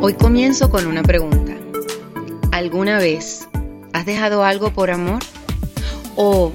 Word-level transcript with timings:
Hoy 0.00 0.14
comienzo 0.14 0.70
con 0.70 0.86
una 0.86 1.02
pregunta. 1.02 1.56
¿Alguna 2.52 2.98
vez 2.98 3.48
has 3.92 4.06
dejado 4.06 4.44
algo 4.44 4.72
por 4.72 4.92
amor? 4.92 5.18
O 6.14 6.52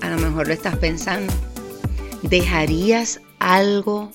a 0.00 0.08
lo 0.08 0.16
mejor 0.16 0.46
lo 0.46 0.54
estás 0.54 0.78
pensando. 0.78 1.30
¿Dejarías 2.22 3.20
algo 3.38 4.10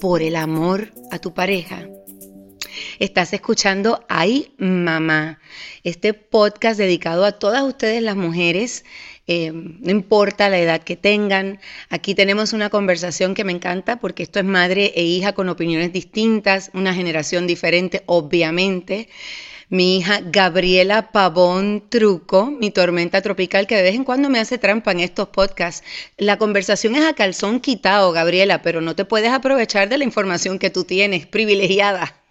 por 0.00 0.20
el 0.20 0.36
amor 0.36 0.92
a 1.10 1.18
tu 1.18 1.32
pareja? 1.32 1.88
Estás 2.98 3.32
escuchando 3.32 4.04
Ay 4.10 4.54
Mamá, 4.58 5.38
este 5.82 6.12
podcast 6.12 6.76
dedicado 6.76 7.24
a 7.24 7.32
todas 7.32 7.62
ustedes 7.62 8.02
las 8.02 8.16
mujeres 8.16 8.84
eh, 9.26 9.52
no 9.52 9.90
importa 9.90 10.48
la 10.48 10.58
edad 10.58 10.82
que 10.82 10.96
tengan. 10.96 11.58
Aquí 11.88 12.14
tenemos 12.14 12.52
una 12.52 12.70
conversación 12.70 13.34
que 13.34 13.44
me 13.44 13.52
encanta 13.52 13.96
porque 13.98 14.22
esto 14.22 14.38
es 14.38 14.44
madre 14.44 14.92
e 14.94 15.04
hija 15.04 15.32
con 15.32 15.48
opiniones 15.48 15.92
distintas, 15.92 16.70
una 16.74 16.94
generación 16.94 17.46
diferente, 17.46 18.02
obviamente. 18.06 19.08
Mi 19.70 19.98
hija 19.98 20.20
Gabriela 20.22 21.10
Pavón 21.10 21.84
Truco, 21.88 22.46
mi 22.50 22.70
tormenta 22.70 23.22
tropical, 23.22 23.66
que 23.66 23.76
de 23.76 23.82
vez 23.82 23.94
en 23.94 24.04
cuando 24.04 24.28
me 24.28 24.38
hace 24.38 24.58
trampa 24.58 24.92
en 24.92 25.00
estos 25.00 25.28
podcasts. 25.28 25.82
La 26.18 26.36
conversación 26.36 26.94
es 26.96 27.04
a 27.04 27.14
calzón 27.14 27.60
quitado, 27.60 28.12
Gabriela, 28.12 28.62
pero 28.62 28.82
no 28.82 28.94
te 28.94 29.06
puedes 29.06 29.32
aprovechar 29.32 29.88
de 29.88 29.98
la 29.98 30.04
información 30.04 30.58
que 30.58 30.70
tú 30.70 30.84
tienes, 30.84 31.26
privilegiada. 31.26 32.23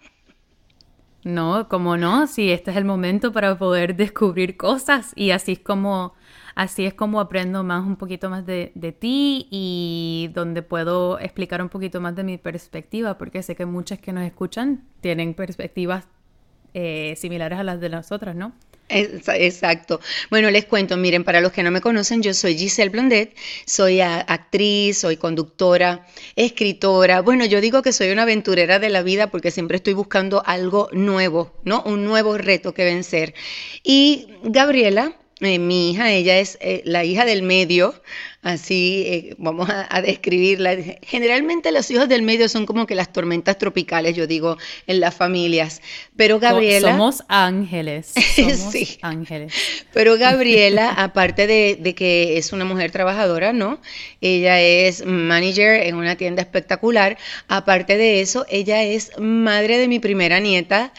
No, 1.24 1.68
como 1.68 1.96
no, 1.96 2.26
si 2.26 2.50
este 2.50 2.70
es 2.70 2.76
el 2.76 2.84
momento 2.84 3.32
para 3.32 3.56
poder 3.56 3.96
descubrir 3.96 4.56
cosas 4.56 5.12
y 5.16 5.30
así 5.30 5.52
es 5.52 5.58
como 5.60 6.14
Así 6.54 6.86
es 6.86 6.94
como 6.94 7.20
aprendo 7.20 7.64
más 7.64 7.84
un 7.84 7.96
poquito 7.96 8.30
más 8.30 8.46
de, 8.46 8.96
ti 8.98 9.48
y 9.50 10.30
donde 10.34 10.62
puedo 10.62 11.18
explicar 11.18 11.60
un 11.60 11.68
poquito 11.68 12.00
más 12.00 12.14
de 12.14 12.22
mi 12.22 12.38
perspectiva, 12.38 13.18
porque 13.18 13.42
sé 13.42 13.56
que 13.56 13.66
muchas 13.66 13.98
que 13.98 14.12
nos 14.12 14.24
escuchan 14.24 14.84
tienen 15.00 15.34
perspectivas 15.34 16.06
eh, 16.72 17.14
similares 17.16 17.58
a 17.58 17.64
las 17.64 17.80
de 17.80 17.88
nosotras, 17.88 18.36
¿no? 18.36 18.52
Exacto. 18.88 20.00
Bueno, 20.30 20.50
les 20.50 20.66
cuento, 20.66 20.96
miren, 20.96 21.24
para 21.24 21.40
los 21.40 21.52
que 21.52 21.62
no 21.62 21.70
me 21.70 21.80
conocen, 21.80 22.22
yo 22.22 22.34
soy 22.34 22.56
Giselle 22.56 22.90
Blondet, 22.90 23.34
soy 23.66 24.00
actriz, 24.00 24.98
soy 24.98 25.16
conductora, 25.16 26.06
escritora. 26.36 27.22
Bueno, 27.22 27.46
yo 27.46 27.60
digo 27.60 27.82
que 27.82 27.92
soy 27.92 28.10
una 28.10 28.22
aventurera 28.22 28.78
de 28.78 28.90
la 28.90 29.02
vida 29.02 29.28
porque 29.28 29.50
siempre 29.50 29.78
estoy 29.78 29.94
buscando 29.94 30.42
algo 30.44 30.88
nuevo, 30.92 31.52
¿no? 31.64 31.82
Un 31.84 32.04
nuevo 32.04 32.36
reto 32.36 32.74
que 32.74 32.84
vencer. 32.84 33.34
Y 33.82 34.28
Gabriela, 34.42 35.16
eh, 35.40 35.58
mi 35.58 35.90
hija, 35.90 36.12
ella 36.12 36.38
es 36.38 36.58
eh, 36.60 36.82
la 36.84 37.04
hija 37.04 37.24
del 37.24 37.42
medio, 37.42 37.94
así 38.44 39.02
eh, 39.06 39.34
vamos 39.38 39.68
a, 39.70 40.00
describirla. 40.02 40.76
Generalmente 41.02 41.72
los 41.72 41.90
hijos 41.90 42.08
del 42.08 42.22
medio 42.22 42.48
son 42.48 42.66
como 42.66 42.86
que 42.86 42.94
las 42.94 43.12
tormentas 43.12 43.58
tropicales, 43.58 44.14
yo 44.14 44.26
digo, 44.26 44.58
en 44.86 45.00
las 45.00 45.14
familias. 45.14 45.80
Pero 46.14 46.38
Gabriela... 46.38 46.92
Somos 46.92 47.24
ángeles. 47.28 48.12
Somos 48.36 48.72
sí. 48.72 48.98
ángeles. 49.02 49.52
Pero 49.92 50.16
Gabriela, 50.18 50.90
aparte 50.90 51.46
de, 51.46 51.94
que 51.94 52.36
es 52.36 52.52
una 52.52 52.64
mujer 52.64 52.90
trabajadora, 52.90 53.52
¿no? 53.52 53.80
Ella 54.20 54.60
es 54.60 55.04
manager 55.04 55.82
en 55.82 55.96
una 55.96 56.16
tienda 56.16 56.42
espectacular. 56.42 57.16
Aparte 57.48 57.96
de 57.96 58.20
eso, 58.20 58.44
ella 58.50 58.82
es 58.82 59.18
madre 59.18 59.78
de 59.78 59.88
mi 59.88 59.98
primera 59.98 60.38
nieta, 60.38 60.92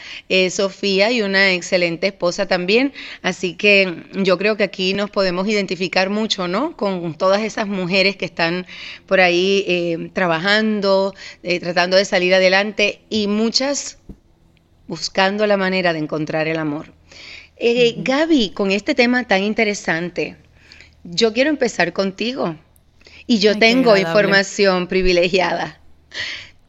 Sofía, 0.50 1.10
y 1.12 1.22
una 1.22 1.52
excelente 1.52 2.08
esposa 2.08 2.46
también. 2.46 2.92
Así 3.22 3.54
que 3.54 4.04
yo 4.14 4.36
creo 4.36 4.56
que 4.56 4.64
aquí 4.64 4.94
nos 4.94 5.10
podemos 5.10 5.46
identificar 5.48 6.10
mucho, 6.10 6.48
¿no? 6.48 6.76
Con 6.76 7.14
todas 7.14 7.35
esas 7.42 7.66
mujeres 7.66 8.16
que 8.16 8.24
están 8.24 8.66
por 9.06 9.20
ahí 9.20 9.64
eh, 9.66 10.10
trabajando, 10.12 11.14
eh, 11.42 11.60
tratando 11.60 11.96
de 11.96 12.04
salir 12.04 12.34
adelante 12.34 13.00
y 13.08 13.26
muchas 13.26 13.98
buscando 14.86 15.46
la 15.46 15.56
manera 15.56 15.92
de 15.92 15.98
encontrar 15.98 16.48
el 16.48 16.58
amor. 16.58 16.92
Eh, 17.56 17.94
Gaby, 17.98 18.50
con 18.50 18.70
este 18.70 18.94
tema 18.94 19.24
tan 19.24 19.42
interesante, 19.42 20.36
yo 21.04 21.32
quiero 21.32 21.50
empezar 21.50 21.92
contigo 21.92 22.56
y 23.26 23.38
yo 23.38 23.58
tengo 23.58 23.96
información 23.96 24.86
privilegiada. 24.86 25.80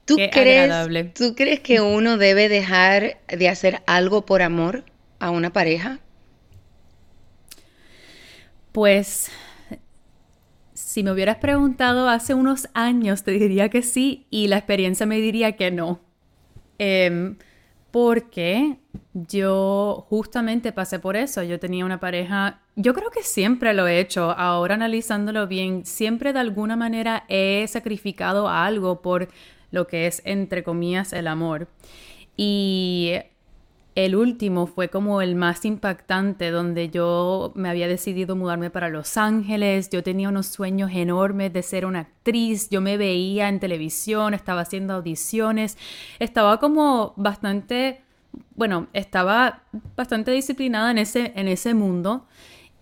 ¿Tú 0.06 0.16
crees, 0.32 1.14
¿Tú 1.14 1.36
crees 1.36 1.60
que 1.60 1.82
uno 1.82 2.18
debe 2.18 2.48
dejar 2.48 3.20
de 3.28 3.50
hacer 3.50 3.82
algo 3.86 4.26
por 4.26 4.42
amor 4.42 4.86
a 5.20 5.32
una 5.32 5.52
pareja? 5.52 6.00
Pues 8.72 9.30
si 10.98 11.04
me 11.04 11.12
hubieras 11.12 11.38
preguntado 11.38 12.10
hace 12.10 12.34
unos 12.34 12.70
años, 12.74 13.22
te 13.22 13.30
diría 13.30 13.70
que 13.70 13.84
sí 13.84 14.26
y 14.32 14.48
la 14.48 14.58
experiencia 14.58 15.06
me 15.06 15.20
diría 15.20 15.52
que 15.52 15.70
no. 15.70 16.00
Em, 16.80 17.38
porque 17.92 18.78
yo 19.14 20.08
justamente 20.10 20.72
pasé 20.72 20.98
por 20.98 21.16
eso. 21.16 21.44
Yo 21.44 21.60
tenía 21.60 21.86
una 21.86 22.00
pareja, 22.00 22.62
yo 22.76 22.96
creo 22.96 23.12
que 23.12 23.22
siempre 23.22 23.76
lo 23.76 23.86
he 23.86 24.00
hecho, 24.00 24.32
ahora 24.32 24.74
analizándolo 24.74 25.46
bien, 25.46 25.86
siempre 25.86 26.34
de 26.34 26.40
alguna 26.40 26.76
manera 26.76 27.26
he 27.30 27.64
sacrificado 27.68 28.50
algo 28.50 29.04
por 29.04 29.28
lo 29.70 29.86
que 29.86 30.08
es, 30.08 30.24
entre 30.26 30.64
comillas, 30.64 31.14
el 31.14 31.28
amor. 31.28 31.68
Y 32.36 33.14
el 33.98 34.16
último 34.16 34.68
fue 34.68 34.90
como 34.90 35.24
el 35.24 35.34
más 35.34 35.66
impactante, 35.66 36.52
donde 36.52 36.92
yo 36.92 37.52
me 37.56 37.68
había 37.68 37.88
decidido 37.88 38.36
mudarme 38.36 38.70
para 38.70 38.90
Los 38.90 39.18
Ángeles, 39.18 39.90
yo 39.90 40.04
tenía 40.04 40.30
unos 40.30 40.46
sueños 40.46 40.92
enormes 40.94 41.52
de 41.52 41.64
ser 41.64 41.84
una 41.84 42.02
actriz, 42.02 42.70
yo 42.70 42.80
me 42.80 42.98
veía 42.98 43.50
en 43.50 43.60
televisión, 43.60 44.36
estaba 44.36 44.62
haciendo 44.62 44.94
audiciones, 44.94 45.80
estaba 46.20 46.60
como 46.60 47.14
bastante, 47.16 48.02
bueno, 48.56 48.86
estaba 48.94 49.64
bastante 49.96 50.30
disciplinada 50.30 50.92
en 50.92 51.00
ese, 51.00 51.34
en 51.36 51.48
ese 51.48 51.74
mundo. 51.74 52.28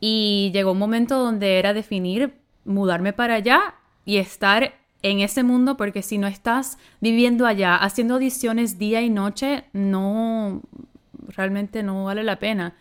Y 0.01 0.51
llegó 0.53 0.73
un 0.73 0.79
momento 0.79 1.17
donde 1.17 1.59
era 1.59 1.73
definir 1.73 2.33
mudarme 2.65 3.13
para 3.13 3.35
allá 3.35 3.75
y 4.03 4.17
estar 4.17 4.73
en 5.05 5.19
ese 5.19 5.43
mundo 5.43 5.77
porque 5.77 6.01
si 6.01 6.17
no 6.17 6.25
estás 6.25 6.79
viviendo 6.99 7.45
allá, 7.45 7.75
haciendo 7.75 8.15
audiciones 8.15 8.79
día 8.79 9.03
y 9.03 9.11
noche, 9.11 9.65
no, 9.71 10.63
realmente 11.35 11.83
no 11.83 12.05
vale 12.05 12.23
la 12.23 12.39
pena. 12.39 12.75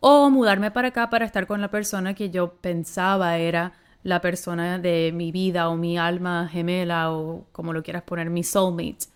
O 0.00 0.30
mudarme 0.30 0.70
para 0.70 0.88
acá 0.88 1.10
para 1.10 1.24
estar 1.24 1.46
con 1.46 1.60
la 1.60 1.70
persona 1.70 2.14
que 2.14 2.30
yo 2.30 2.54
pensaba 2.54 3.38
era 3.38 3.72
la 4.02 4.20
persona 4.20 4.78
de 4.78 5.10
mi 5.12 5.32
vida 5.32 5.68
o 5.68 5.76
mi 5.76 5.98
alma 5.98 6.48
gemela 6.50 7.12
o 7.12 7.46
como 7.52 7.72
lo 7.72 7.82
quieras 7.82 8.02
poner, 8.02 8.30
mi 8.30 8.44
soulmate. 8.44 9.06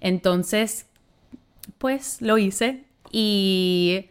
Entonces, 0.00 0.86
pues 1.78 2.20
lo 2.20 2.38
hice 2.38 2.84
y 3.12 4.10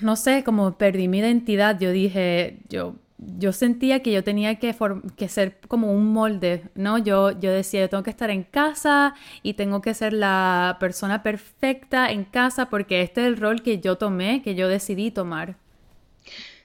no 0.00 0.16
sé, 0.16 0.42
como 0.44 0.78
perdí 0.78 1.08
mi 1.08 1.18
identidad, 1.18 1.78
yo 1.78 1.90
dije, 1.90 2.60
yo 2.68 2.94
yo 3.38 3.52
sentía 3.52 4.00
que 4.02 4.12
yo 4.12 4.24
tenía 4.24 4.56
que, 4.56 4.74
que, 5.16 5.28
ser 5.28 5.58
como 5.68 5.92
un 5.92 6.12
molde, 6.12 6.64
¿no? 6.74 6.98
Yo, 6.98 7.38
yo 7.38 7.52
decía, 7.52 7.80
yo 7.82 7.88
tengo 7.88 8.02
que 8.02 8.10
estar 8.10 8.30
en 8.30 8.42
casa 8.42 9.14
y 9.42 9.54
tengo 9.54 9.82
que 9.82 9.94
ser 9.94 10.12
la 10.12 10.76
persona 10.80 11.22
perfecta 11.22 12.10
en 12.10 12.24
casa 12.24 12.68
porque 12.68 13.02
este 13.02 13.22
es 13.22 13.26
el 13.28 13.36
rol 13.36 13.62
que 13.62 13.80
yo 13.80 13.96
tomé, 13.96 14.42
que 14.42 14.54
yo 14.54 14.68
decidí 14.68 15.10
tomar. 15.10 15.56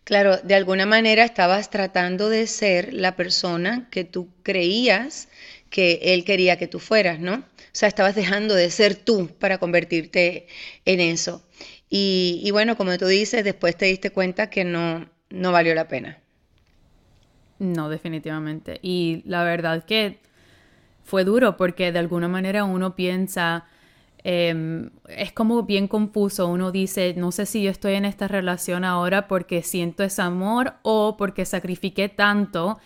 Claro, 0.03 0.37
de 0.37 0.55
alguna 0.55 0.85
manera 0.85 1.25
estabas 1.25 1.69
tratando 1.69 2.29
de 2.29 2.47
ser 2.47 2.93
la 2.93 3.15
persona 3.15 3.89
que 3.91 4.05
tú 4.05 4.29
creías 4.43 5.27
que 5.69 5.99
él 6.01 6.23
quería 6.23 6.57
que 6.57 6.67
tú 6.67 6.79
fueras, 6.79 7.19
¿no? 7.19 7.35
O 7.35 7.43
sea, 7.73 7.89
estabas 7.89 8.15
dejando 8.15 8.55
de 8.55 8.71
ser 8.71 8.95
tú 8.95 9.27
para 9.39 9.57
convertirte 9.57 10.47
en 10.85 11.01
eso. 11.01 11.45
Y, 11.89 12.41
y 12.43 12.51
bueno, 12.51 12.77
como 12.77 12.97
tú 12.97 13.05
dices, 13.07 13.43
después 13.43 13.75
te 13.75 13.85
diste 13.85 14.11
cuenta 14.11 14.49
que 14.49 14.63
no, 14.63 15.09
no 15.29 15.51
valió 15.51 15.75
la 15.75 15.87
pena. 15.87 16.21
No, 17.59 17.89
definitivamente. 17.89 18.79
Y 18.81 19.23
la 19.25 19.43
verdad 19.43 19.83
que 19.85 20.19
fue 21.03 21.23
duro 21.23 21.57
porque 21.57 21.91
de 21.91 21.99
alguna 21.99 22.27
manera 22.27 22.65
uno 22.65 22.95
piensa, 22.95 23.65
em, 24.23 24.89
es 25.07 25.31
como 25.31 25.63
bien 25.63 25.87
confuso, 25.87 26.47
uno 26.47 26.71
dice, 26.71 27.13
no 27.17 27.31
sé 27.31 27.45
si 27.45 27.63
yo 27.63 27.71
estoy 27.71 27.93
en 27.93 28.05
esta 28.05 28.27
relación 28.27 28.83
ahora 28.83 29.27
porque 29.27 29.63
siento 29.63 30.03
ese 30.03 30.21
amor 30.21 30.73
o 30.83 31.15
porque 31.17 31.45
sacrifiqué 31.45 32.09
tanto, 32.09 32.77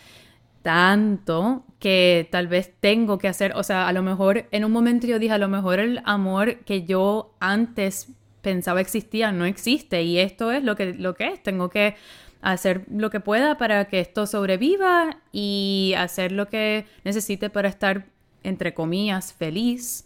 tanto 0.62 1.65
que 1.79 2.27
tal 2.31 2.47
vez 2.47 2.74
tengo 2.79 3.17
que 3.17 3.27
hacer, 3.27 3.53
o 3.56 3.63
sea, 3.63 3.88
a 3.88 3.94
lo 3.94 4.03
mejor 4.03 4.45
en 4.51 4.65
un 4.65 4.71
momento 4.71 5.07
yo 5.07 5.19
dije, 5.19 5.33
a 5.33 5.38
lo 5.38 5.50
mejor 5.50 5.79
el 5.79 6.01
amor 6.06 6.59
que 6.59 6.83
yo 6.83 7.33
antes 7.39 8.09
pensaba 8.41 8.81
existía 8.81 9.31
no 9.31 9.45
existe. 9.45 10.03
Y 10.03 10.19
esto 10.19 10.51
es 10.51 10.63
lo 10.63 10.75
que, 10.75 10.94
lo 10.94 11.15
que 11.15 11.27
es, 11.29 11.44
tengo 11.44 11.69
que 11.69 11.95
hacer 12.41 12.85
lo 12.91 13.09
que 13.09 13.19
pueda 13.19 13.57
para 13.57 13.85
que 13.85 13.99
esto 13.99 14.27
sobreviva 14.27 15.17
y 15.31 15.93
hacer 15.97 16.31
lo 16.31 16.47
que 16.49 16.85
necesite 17.03 17.49
para 17.49 17.69
estar, 17.69 18.07
entre 18.43 18.73
comillas, 18.73 19.33
feliz. 19.33 20.05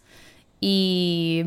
Y, 0.60 1.44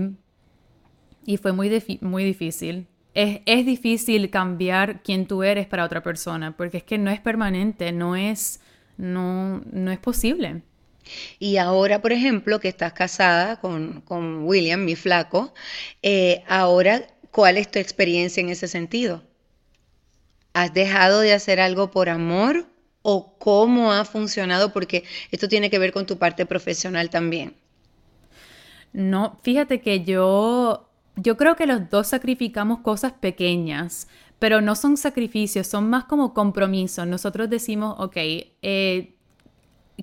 y 1.25 1.37
fue 1.37 1.51
muy, 1.51 1.99
muy 2.01 2.23
difícil. 2.23 2.87
Es, 3.13 3.41
es, 3.45 3.65
difícil 3.65 4.29
cambiar 4.29 5.01
quien 5.01 5.25
tú 5.25 5.43
eres 5.43 5.67
para 5.67 5.83
otra 5.83 6.03
persona, 6.03 6.55
porque 6.55 6.77
es 6.77 6.83
que 6.83 6.97
no 6.97 7.11
es 7.11 7.19
permanente, 7.19 7.91
no 7.91 8.15
es, 8.15 8.59
no, 8.97 9.61
no 9.71 9.91
es 9.91 9.99
posible. 9.99 10.61
Y 11.39 11.57
ahora, 11.57 12.01
por 12.01 12.11
ejemplo, 12.11 12.59
que 12.59 12.67
estás 12.67 12.93
casada 12.93 13.59
con, 13.59 14.01
con 14.01 14.43
William, 14.43 14.85
mi 14.85 14.95
flaco, 14.95 15.53
eh, 16.03 16.43
ahora, 16.47 17.07
¿cuál 17.31 17.57
es 17.57 17.69
tu 17.71 17.79
experiencia 17.79 18.41
en 18.41 18.49
ese 18.49 18.67
sentido? 18.67 19.23
¿Has 20.59 20.73
dejado 20.73 21.21
de 21.21 21.31
hacer 21.31 21.61
algo 21.61 21.89
por 21.89 22.09
amor 22.09 22.65
o 23.01 23.37
cómo 23.37 23.93
ha 23.93 24.03
funcionado? 24.03 24.73
Porque 24.73 25.05
esto 25.31 25.47
tiene 25.47 25.69
que 25.69 25.79
ver 25.79 25.93
con 25.93 26.05
tu 26.05 26.17
parte 26.17 26.45
profesional 26.45 27.09
también. 27.09 27.55
No, 28.91 29.39
fíjate 29.41 29.79
que 29.79 30.03
yo, 30.03 30.89
yo 31.15 31.37
creo 31.37 31.55
que 31.55 31.65
los 31.65 31.89
dos 31.89 32.07
sacrificamos 32.07 32.79
cosas 32.79 33.13
pequeñas, 33.13 34.09
pero 34.37 34.59
no 34.59 34.75
son 34.75 34.97
sacrificios, 34.97 35.65
son 35.65 35.89
más 35.89 36.03
como 36.03 36.33
compromisos. 36.33 37.07
Nosotros 37.07 37.49
decimos, 37.49 37.95
ok, 37.97 38.17
eh, 38.17 39.13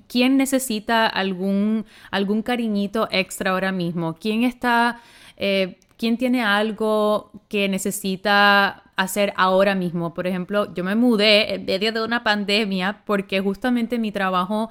¿quién 0.07 0.37
necesita 0.37 1.05
algún, 1.05 1.85
algún 2.09 2.41
cariñito 2.41 3.07
extra 3.11 3.51
ahora 3.51 3.71
mismo? 3.71 4.15
¿Quién 4.15 4.43
está, 4.43 5.01
eh, 5.35 5.77
quién 5.97 6.17
tiene 6.17 6.43
algo 6.43 7.31
que 7.49 7.67
necesita 7.69 8.83
hacer 8.95 9.33
ahora 9.35 9.75
mismo? 9.75 10.13
Por 10.13 10.27
ejemplo, 10.27 10.73
yo 10.73 10.83
me 10.83 10.95
mudé 10.95 11.55
en 11.55 11.65
medio 11.65 11.91
de 11.91 12.03
una 12.03 12.23
pandemia 12.23 13.01
porque 13.05 13.39
justamente 13.39 13.99
mi 13.99 14.11
trabajo 14.11 14.69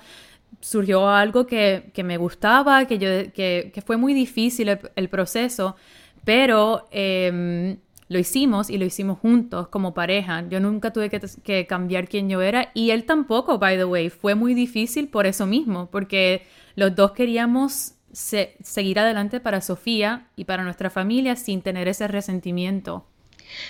surgió 0.60 1.08
algo 1.08 1.46
que, 1.46 1.92
me 2.04 2.16
gustaba, 2.16 2.86
que, 2.86 2.98
yo, 2.98 3.32
que, 3.32 3.82
fue 3.84 3.96
muy 3.96 4.14
difícil 4.14 4.78
el, 4.94 5.08
proceso, 5.08 5.76
pero 6.24 6.88
em, 6.90 7.78
lo 8.08 8.18
hicimos 8.18 8.70
y 8.70 8.78
lo 8.78 8.84
hicimos 8.84 9.18
juntos 9.18 9.68
como 9.68 9.94
pareja. 9.94 10.44
Yo 10.48 10.60
nunca 10.60 10.92
tuve 10.92 11.10
que, 11.10 11.66
cambiar 11.66 12.08
quién 12.08 12.28
yo 12.28 12.40
era 12.40 12.70
y 12.74 12.90
él 12.90 13.04
tampoco, 13.04 13.58
by 13.58 13.76
the 13.76 13.84
way. 13.84 14.10
Fue 14.10 14.34
muy 14.34 14.54
difícil 14.54 15.08
por 15.08 15.26
eso 15.26 15.46
mismo, 15.46 15.88
porque 15.90 16.46
los 16.74 16.94
dos 16.94 17.12
queríamos 17.12 17.95
seguir 18.12 18.98
adelante 18.98 19.40
para 19.40 19.60
Sofía 19.60 20.28
y 20.36 20.44
para 20.44 20.64
nuestra 20.64 20.90
familia 20.90 21.36
sin 21.36 21.62
tener 21.62 21.88
ese 21.88 22.08
resentimiento. 22.08 23.06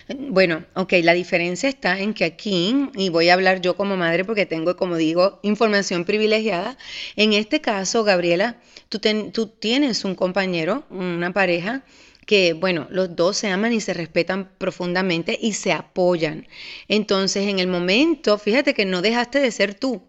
Bueno, 0.08 0.64
ok, 0.74 0.94
la 1.02 1.12
diferencia 1.12 1.68
está 1.68 2.00
en 2.00 2.14
que 2.14 2.24
aquí, 2.24 2.88
y 2.94 3.10
voy 3.10 3.28
a 3.28 3.34
hablar 3.34 3.60
yo 3.60 3.76
como 3.76 3.96
madre 3.96 4.24
porque 4.24 4.46
tengo, 4.46 4.74
como 4.76 4.96
digo, 4.96 5.38
información 5.42 6.04
privilegiada, 6.04 6.78
en 7.14 7.34
este 7.34 7.60
caso, 7.60 8.02
Gabriela, 8.02 8.56
tú 8.88 9.00
tienes 9.00 10.04
un 10.04 10.14
compañero, 10.14 10.84
una 10.88 11.32
pareja, 11.32 11.84
que, 12.24 12.54
bueno, 12.54 12.88
los 12.90 13.14
dos 13.14 13.36
se 13.36 13.48
aman 13.48 13.72
y 13.72 13.80
se 13.80 13.94
respetan 13.94 14.50
profundamente 14.58 15.38
y 15.40 15.52
se 15.52 15.72
apoyan. 15.72 16.48
Entonces, 16.88 17.46
en 17.46 17.60
el 17.60 17.68
momento, 17.68 18.38
fíjate 18.38 18.74
que 18.74 18.84
no 18.84 19.02
dejaste 19.02 19.38
de 19.38 19.52
ser 19.52 19.74
tú. 19.74 20.02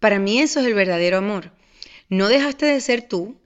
Para 0.00 0.18
mí 0.18 0.40
eso 0.40 0.58
es 0.58 0.66
el 0.66 0.74
verdadero 0.74 1.18
amor. 1.18 1.52
No 2.08 2.28
dejaste 2.28 2.66
de 2.66 2.80
ser 2.80 3.02
tú. 3.02 3.36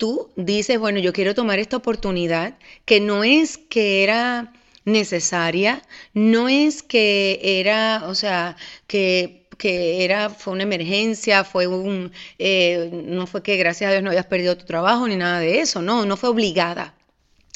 Tú 0.00 0.30
dices, 0.36 0.78
bueno, 0.80 0.98
yo 0.98 1.12
quiero 1.12 1.34
tomar 1.34 1.58
esta 1.58 1.76
oportunidad, 1.76 2.58
que 2.86 3.00
no 3.00 3.22
es 3.24 3.58
que 3.58 4.02
era 4.02 4.52
necesaria, 4.84 5.82
no 6.14 6.48
es 6.48 6.82
que 6.82 7.38
era, 7.60 8.04
o 8.06 8.14
sea, 8.14 8.56
que, 8.86 9.46
que 9.58 10.04
era, 10.04 10.30
fue 10.30 10.54
una 10.54 10.62
emergencia, 10.64 11.44
fue 11.44 11.66
un, 11.66 12.12
eh, 12.38 12.90
no 12.92 13.26
fue 13.26 13.42
que 13.42 13.56
gracias 13.58 13.88
a 13.88 13.92
Dios 13.92 14.02
no 14.02 14.10
habías 14.10 14.26
perdido 14.26 14.56
tu 14.56 14.64
trabajo 14.64 15.06
ni 15.06 15.16
nada 15.16 15.38
de 15.40 15.60
eso, 15.60 15.82
no, 15.82 16.06
no 16.06 16.16
fue 16.16 16.30
obligada 16.30 16.94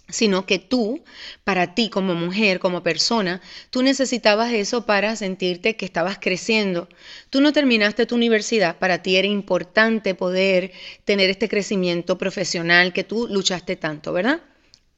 sino 0.09 0.47
que 0.47 0.59
tú, 0.59 1.03
para 1.45 1.75
ti 1.75 1.89
como 1.89 2.15
mujer, 2.15 2.59
como 2.59 2.83
persona, 2.83 3.41
tú 3.71 3.83
necesitabas 3.83 4.53
eso 4.53 4.85
para 4.85 5.17
sentirte 5.17 5.77
que 5.77 5.87
estabas 5.87 6.19
creciendo. 6.19 6.89
Tú 7.31 7.41
no 7.41 7.53
terminaste 7.53 8.07
tu 8.07 8.15
universidad, 8.15 8.79
para 8.79 9.03
ti 9.03 9.17
era 9.17 9.29
importante 9.29 10.15
poder 10.15 10.73
tener 11.05 11.31
este 11.31 11.49
crecimiento 11.49 12.19
profesional 12.19 12.93
que 12.93 13.05
tú 13.05 13.27
luchaste 13.29 13.77
tanto, 13.77 14.13
¿verdad? 14.13 14.43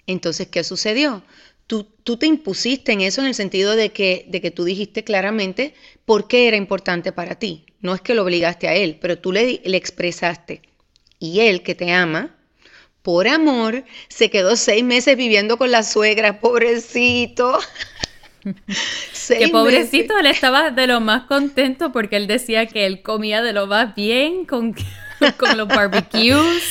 Entonces, 0.07 0.49
¿qué 0.49 0.65
sucedió? 0.65 1.23
Tú, 1.67 1.85
tú, 2.05 2.17
te 2.17 2.27
impusiste 2.27 2.93
en 2.93 3.01
eso 3.01 3.21
en 3.21 3.27
el 3.27 3.35
sentido 3.35 3.75
de 3.75 3.91
que, 3.91 4.25
de 4.29 4.41
que 4.41 4.53
tú 4.53 4.65
dijiste 4.65 5.03
claramente 5.03 5.75
por 6.05 6.29
qué 6.29 6.47
era 6.47 6.57
importante 6.57 7.11
para 7.11 7.37
ti. 7.37 7.67
No 7.81 7.95
es 7.95 8.01
que 8.01 8.15
lo 8.15 8.23
obligaste 8.23 8.69
a 8.69 8.75
él, 8.75 8.99
pero 9.01 9.19
tú 9.19 9.33
le, 9.33 9.61
le 9.65 9.77
expresaste. 9.77 10.63
Y 11.19 11.41
él, 11.41 11.63
que 11.63 11.75
te 11.75 11.93
ama, 11.93 12.37
por 13.07 13.29
amor, 13.29 13.85
se 14.09 14.31
quedó 14.31 14.57
seis 14.57 14.83
meses 14.83 15.17
viviendo 15.17 15.59
con 15.59 15.71
la 15.71 15.85
suegra, 15.85 16.41
pobrecito. 16.41 17.57
que 19.29 19.49
pobrecito, 19.49 20.19
él 20.19 20.27
estaba 20.27 20.73
de 20.73 20.89
lo 20.89 21.01
más 21.01 21.23
contento 21.27 21.93
porque 21.93 22.17
él 22.17 22.27
decía 22.27 22.67
que 22.67 22.85
él 22.85 23.03
comía 23.03 23.43
de 23.43 23.53
lo 23.53 23.69
más 23.69 23.95
bien 23.95 24.45
con, 24.45 24.75
con 25.37 25.57
los 25.57 25.69
barbecues 25.69 26.65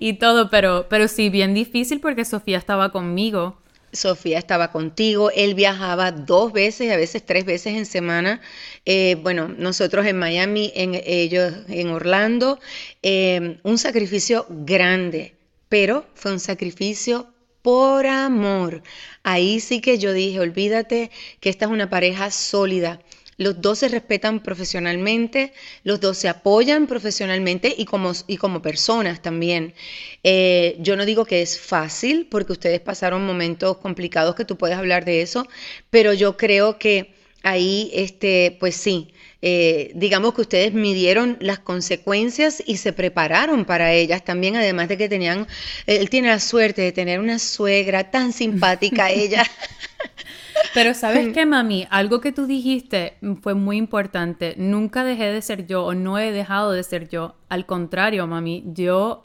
y 0.00 0.14
todo, 0.14 0.48
pero, 0.48 0.86
pero 0.88 1.06
sí, 1.06 1.28
bien 1.28 1.52
difícil 1.52 2.00
porque 2.00 2.24
Sofía 2.24 2.56
estaba 2.56 2.90
conmigo. 2.90 3.58
Sofía 3.92 4.38
estaba 4.38 4.72
contigo, 4.72 5.30
él 5.34 5.54
viajaba 5.54 6.12
dos 6.12 6.50
veces, 6.50 6.90
a 6.90 6.96
veces 6.96 7.26
tres 7.26 7.44
veces 7.44 7.76
en 7.76 7.84
semana. 7.84 8.40
Eh, 8.86 9.18
bueno, 9.22 9.48
nosotros 9.48 10.06
en 10.06 10.18
Miami, 10.18 10.72
en, 10.74 10.98
ellos 11.04 11.52
en 11.68 11.90
Orlando, 11.90 12.58
eh, 13.02 13.58
un 13.64 13.76
sacrificio 13.76 14.46
grande, 14.48 15.37
pero 15.68 16.06
fue 16.14 16.32
un 16.32 16.40
sacrificio 16.40 17.28
por 17.62 18.06
amor. 18.06 18.82
Ahí 19.22 19.60
sí 19.60 19.80
que 19.80 19.98
yo 19.98 20.12
dije, 20.12 20.40
olvídate 20.40 21.10
que 21.40 21.50
esta 21.50 21.66
es 21.66 21.70
una 21.70 21.90
pareja 21.90 22.30
sólida. 22.30 23.00
Los 23.36 23.60
dos 23.60 23.78
se 23.78 23.88
respetan 23.88 24.42
profesionalmente, 24.42 25.52
los 25.84 26.00
dos 26.00 26.18
se 26.18 26.28
apoyan 26.28 26.88
profesionalmente 26.88 27.72
y 27.76 27.84
como, 27.84 28.12
y 28.26 28.36
como 28.36 28.62
personas 28.62 29.22
también. 29.22 29.74
Eh, 30.24 30.76
yo 30.80 30.96
no 30.96 31.04
digo 31.04 31.24
que 31.24 31.40
es 31.40 31.58
fácil 31.60 32.26
porque 32.28 32.52
ustedes 32.52 32.80
pasaron 32.80 33.24
momentos 33.24 33.76
complicados 33.78 34.34
que 34.34 34.44
tú 34.44 34.56
puedes 34.58 34.76
hablar 34.76 35.04
de 35.04 35.22
eso, 35.22 35.46
pero 35.88 36.12
yo 36.14 36.36
creo 36.36 36.78
que 36.78 37.14
ahí, 37.44 37.90
este, 37.94 38.56
pues 38.58 38.74
sí, 38.74 39.12
eh, 39.40 39.92
digamos 39.94 40.34
que 40.34 40.40
ustedes 40.40 40.72
midieron 40.72 41.36
las 41.40 41.60
consecuencias 41.60 42.62
y 42.66 42.78
se 42.78 42.92
prepararon 42.92 43.64
para 43.64 43.92
ellas 43.92 44.24
también, 44.24 44.56
además 44.56 44.88
de 44.88 44.98
que 44.98 45.08
tenían, 45.08 45.46
él 45.86 46.10
tiene 46.10 46.28
la 46.28 46.40
suerte 46.40 46.82
de 46.82 46.92
tener 46.92 47.20
una 47.20 47.38
suegra 47.38 48.10
tan 48.10 48.32
simpática 48.32 49.10
ella. 49.10 49.44
Pero 50.74 50.92
sabes 50.94 51.28
qué, 51.32 51.46
mami, 51.46 51.86
algo 51.90 52.20
que 52.20 52.32
tú 52.32 52.46
dijiste 52.46 53.14
fue 53.42 53.54
muy 53.54 53.76
importante. 53.76 54.54
Nunca 54.56 55.04
dejé 55.04 55.24
de 55.32 55.40
ser 55.40 55.66
yo 55.66 55.84
o 55.84 55.94
no 55.94 56.18
he 56.18 56.32
dejado 56.32 56.72
de 56.72 56.82
ser 56.82 57.08
yo. 57.08 57.36
Al 57.48 57.64
contrario, 57.64 58.26
mami, 58.26 58.64
yo 58.66 59.24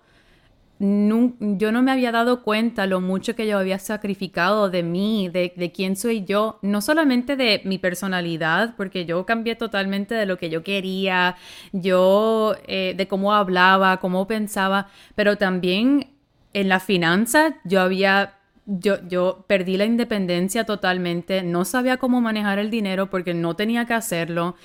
yo 0.84 1.72
no 1.72 1.82
me 1.82 1.92
había 1.92 2.12
dado 2.12 2.44
cuenta 2.44 2.88
lo 2.88 3.00
mucho 3.00 3.38
que 3.38 3.48
yo 3.48 3.58
había 3.58 3.80
sacrificado 3.80 4.70
de 4.70 4.84
mí, 4.84 5.30
de, 5.30 5.54
de, 5.56 5.72
quién 5.72 5.96
soy 5.96 6.26
yo, 6.26 6.60
no 6.62 6.82
solamente 6.82 7.38
de 7.38 7.62
mi 7.64 7.78
personalidad, 7.78 8.76
porque 8.76 9.06
yo 9.06 9.26
cambié 9.26 9.56
totalmente 9.56 10.14
de 10.14 10.26
lo 10.26 10.38
que 10.38 10.50
yo 10.50 10.62
quería, 10.62 11.38
yo 11.72 12.56
eh, 12.68 12.96
de 12.98 13.08
cómo 13.08 13.34
hablaba, 13.34 14.02
cómo 14.02 14.28
pensaba, 14.28 14.90
pero 15.16 15.38
también 15.38 16.10
en 16.52 16.68
la 16.68 16.82
finanza 16.82 17.56
yo 17.64 17.80
había 17.80 18.36
yo, 18.66 18.98
yo 19.08 19.46
perdí 19.48 19.78
la 19.78 19.86
independencia 19.86 20.66
totalmente, 20.66 21.44
no 21.44 21.64
sabía 21.64 21.96
cómo 21.96 22.20
manejar 22.20 22.60
el 22.60 22.70
dinero 22.70 23.10
porque 23.10 23.34
no 23.34 23.56
tenía 23.56 23.86
que 23.86 23.94
hacerlo, 23.94 24.56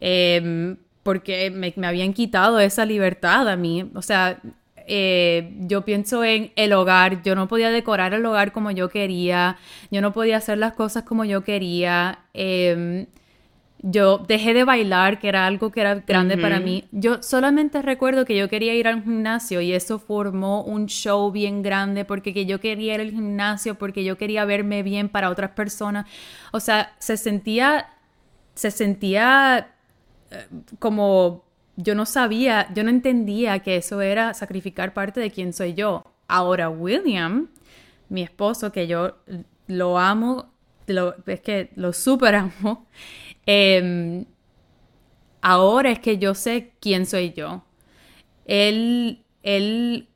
em, 0.00 0.78
porque 1.02 1.50
me, 1.50 1.74
me, 1.76 1.86
habían 1.86 2.14
quitado 2.14 2.58
esa 2.60 2.84
libertad 2.84 3.48
a 3.48 3.56
mí. 3.56 3.90
O 3.94 4.02
sea, 4.02 4.40
eh, 4.88 5.54
yo 5.60 5.84
pienso 5.84 6.24
en 6.24 6.50
el 6.56 6.72
hogar, 6.72 7.22
yo 7.22 7.34
no 7.34 7.46
podía 7.46 7.70
decorar 7.70 8.14
el 8.14 8.24
hogar 8.24 8.52
como 8.52 8.70
yo 8.70 8.88
quería, 8.88 9.56
yo 9.90 10.00
no 10.00 10.12
podía 10.12 10.38
hacer 10.38 10.58
las 10.58 10.72
cosas 10.72 11.04
como 11.04 11.24
yo 11.24 11.44
quería. 11.44 12.20
Em, 12.32 13.06
yo 13.80 14.18
dejé 14.18 14.54
de 14.54 14.64
bailar, 14.64 15.20
que 15.20 15.28
era 15.28 15.46
algo 15.46 15.70
que 15.70 15.80
era 15.80 15.94
grande 15.96 16.36
para 16.36 16.58
mí. 16.58 16.84
Yo 16.90 17.22
solamente 17.22 17.80
recuerdo 17.80 18.24
que 18.24 18.36
yo 18.36 18.48
quería 18.48 18.74
ir 18.74 18.88
al 18.88 19.04
gimnasio 19.04 19.60
y 19.60 19.72
eso 19.72 20.00
formó 20.00 20.64
un 20.64 20.86
show 20.86 21.30
bien 21.30 21.62
grande 21.62 22.04
porque 22.04 22.34
que 22.34 22.44
yo 22.44 22.58
quería 22.60 22.94
ir 22.94 23.00
al 23.00 23.10
gimnasio, 23.10 23.76
porque 23.76 24.02
yo 24.02 24.18
quería 24.18 24.44
verme 24.44 24.82
bien 24.82 25.08
para 25.08 25.30
otras 25.30 25.50
personas. 25.50 26.06
O 26.50 26.58
sea, 26.58 26.92
se 26.98 27.16
sentía, 27.16 27.90
se 28.54 28.72
sentía 28.72 29.68
eh, 30.32 30.46
como 30.80 31.44
yo 31.78 31.94
no 31.94 32.06
sabía, 32.06 32.68
yo 32.74 32.82
no 32.82 32.90
entendía 32.90 33.60
que 33.60 33.76
eso 33.76 34.00
era 34.00 34.34
sacrificar 34.34 34.94
parte 34.94 35.20
de 35.20 35.30
quién 35.30 35.52
soy 35.52 35.74
yo. 35.74 36.12
Ahora 36.26 36.68
William, 36.68 37.48
mi 38.08 38.22
esposo, 38.22 38.72
que 38.72 38.88
yo 38.88 39.16
lo 39.68 39.96
amo, 39.96 40.52
es 41.26 41.40
que 41.40 41.70
lo 41.76 41.92
super 41.92 42.34
amo, 42.34 42.86
Em, 43.50 44.26
ahora 45.40 45.90
es 45.90 46.00
que 46.00 46.18
yo 46.18 46.34
sé 46.34 46.74
quién 46.80 47.06
soy 47.06 47.32
yo. 47.32 47.64
Él, 48.44 49.24
él, 49.42 50.08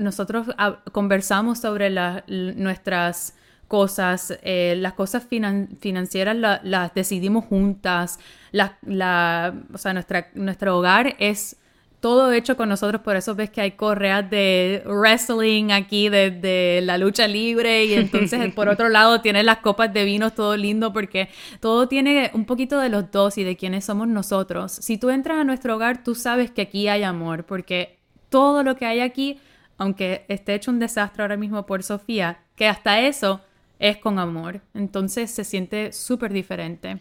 nosotros 0.00 0.46
conversamos 0.92 1.58
sobre 1.58 1.90
nuestras 2.28 3.34
cosas, 3.70 4.36
eh, 4.42 4.74
las 4.78 4.94
cosas 4.94 5.28
financieras 5.28 6.36
las 6.64 6.92
decidimos 6.92 7.44
juntas, 7.44 8.18
la, 8.50 9.54
o 9.72 9.78
sea, 9.78 9.92
nuestra, 9.92 10.28
nuestro 10.34 10.76
hogar 10.76 11.14
es 11.20 11.56
todo 12.00 12.32
hecho 12.32 12.56
con 12.56 12.68
nosotros, 12.68 13.00
por 13.02 13.14
eso 13.14 13.36
ves 13.36 13.48
que 13.50 13.60
hay 13.60 13.70
correas 13.72 14.28
de 14.28 14.82
wrestling 14.86 15.70
aquí, 15.70 16.08
de, 16.08 16.80
la 16.82 16.98
lucha 16.98 17.28
libre, 17.28 17.84
y 17.84 17.94
entonces 17.94 18.52
por 18.54 18.68
otro 18.68 18.88
lado 18.98 19.20
tiene 19.20 19.44
las 19.44 19.58
copas 19.58 19.94
de 19.94 20.04
vinos, 20.04 20.34
todo 20.34 20.56
lindo, 20.56 20.92
porque 20.92 21.28
todo 21.60 21.86
tiene 21.86 22.32
un 22.34 22.46
poquito 22.46 22.80
de 22.80 22.88
los 22.88 23.12
dos 23.12 23.38
y 23.38 23.44
de 23.44 23.56
quiénes 23.56 23.84
somos 23.84 24.08
nosotros. 24.08 24.72
Si 24.72 24.98
tú 24.98 25.10
entras 25.10 25.38
a 25.38 25.44
nuestro 25.44 25.76
hogar, 25.76 26.02
tú 26.02 26.16
sabes 26.16 26.50
que 26.50 26.62
aquí 26.62 26.88
hay 26.88 27.04
amor, 27.04 27.44
porque 27.44 28.00
todo 28.30 28.64
lo 28.64 28.74
que 28.74 28.86
hay 28.86 28.98
aquí, 28.98 29.38
aunque 29.78 30.24
esté 30.26 30.56
hecho 30.56 30.72
un 30.72 30.80
desastre 30.80 31.22
ahora 31.22 31.36
mismo 31.36 31.66
por 31.66 31.84
Sofía, 31.84 32.40
que 32.56 32.66
hasta 32.66 32.98
eso 33.02 33.42
es 33.80 33.96
con 33.96 34.18
amor. 34.18 34.60
Entonces 34.74 35.30
se 35.30 35.42
siente 35.44 35.92
súper 35.92 36.32
diferente. 36.32 37.00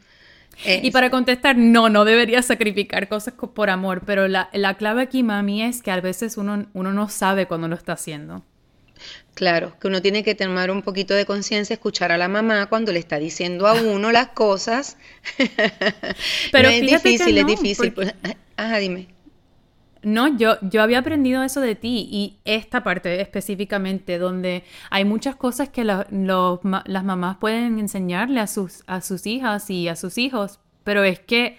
Y 0.66 0.92
para 0.92 1.10
contestar, 1.10 1.58
no, 1.58 1.90
no 1.90 2.04
debería 2.04 2.42
sacrificar 2.42 3.08
cosas 3.08 3.34
por 3.34 3.70
amor, 3.70 4.02
pero 4.06 4.28
la, 4.28 4.50
clave 4.78 5.04
aquí, 5.04 5.24
mami, 5.24 5.64
es 5.64 5.82
que 5.82 5.92
a 5.92 6.02
veces 6.02 6.36
uno, 6.36 6.66
uno 6.74 6.92
no 6.92 7.08
sabe 7.08 7.46
cuando 7.46 7.70
lo 7.70 7.76
está 7.76 7.94
haciendo. 7.94 8.44
Claro, 9.34 9.78
que 9.80 9.88
uno 9.88 10.02
tiene 10.02 10.24
que 10.24 10.36
tomar 10.36 10.70
un 10.70 10.82
poquito 10.82 11.14
de 11.14 11.26
conciencia, 11.26 11.74
escuchar 11.74 12.12
a 12.12 12.18
la 12.18 12.28
mamá 12.28 12.66
cuando 12.66 12.92
le 12.92 13.00
está 13.00 13.20
diciendo 13.20 13.68
a 13.68 13.74
uno 13.74 14.12
las 14.12 14.30
cosas. 14.30 14.98
Pero 16.52 16.68
es 16.70 16.82
difícil, 16.82 17.38
es 17.38 17.46
difícil. 17.46 17.94
Pues, 17.94 18.14
ajá, 18.58 18.78
dime. 18.80 19.08
No, 20.02 20.38
yo, 20.38 20.58
yo 20.62 20.82
había 20.82 21.00
aprendido 21.00 21.44
eso 21.44 21.60
de 21.60 21.76
ti 21.76 22.08
y 22.10 22.38
esta 22.46 22.84
parte 22.84 23.20
específicamente, 23.22 24.18
donde 24.18 24.64
hay 24.90 25.04
muchas 25.04 25.36
cosas 25.36 25.70
que 25.70 25.84
las 25.84 26.06
mamás 26.12 27.38
pueden 27.38 27.80
enseñarle 27.80 28.40
a 28.40 28.48
sus, 28.48 28.84
a 28.88 29.02
sus 29.02 29.26
hijas 29.26 29.70
y 29.70 29.88
a 29.90 29.96
sus 29.96 30.18
hijos, 30.18 30.60
pero 30.84 31.04
es 31.04 31.20
que 31.20 31.58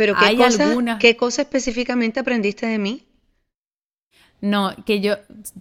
¿Pero 0.00 0.14
qué 0.14 0.24
hay 0.24 0.36
cosa, 0.38 0.98
¿Qué 0.98 1.14
cosa 1.14 1.42
específicamente 1.42 2.20
aprendiste 2.20 2.66
de 2.66 2.78
mí? 2.78 3.02
No, 4.40 4.74
que 4.86 5.02
yo 5.02 5.16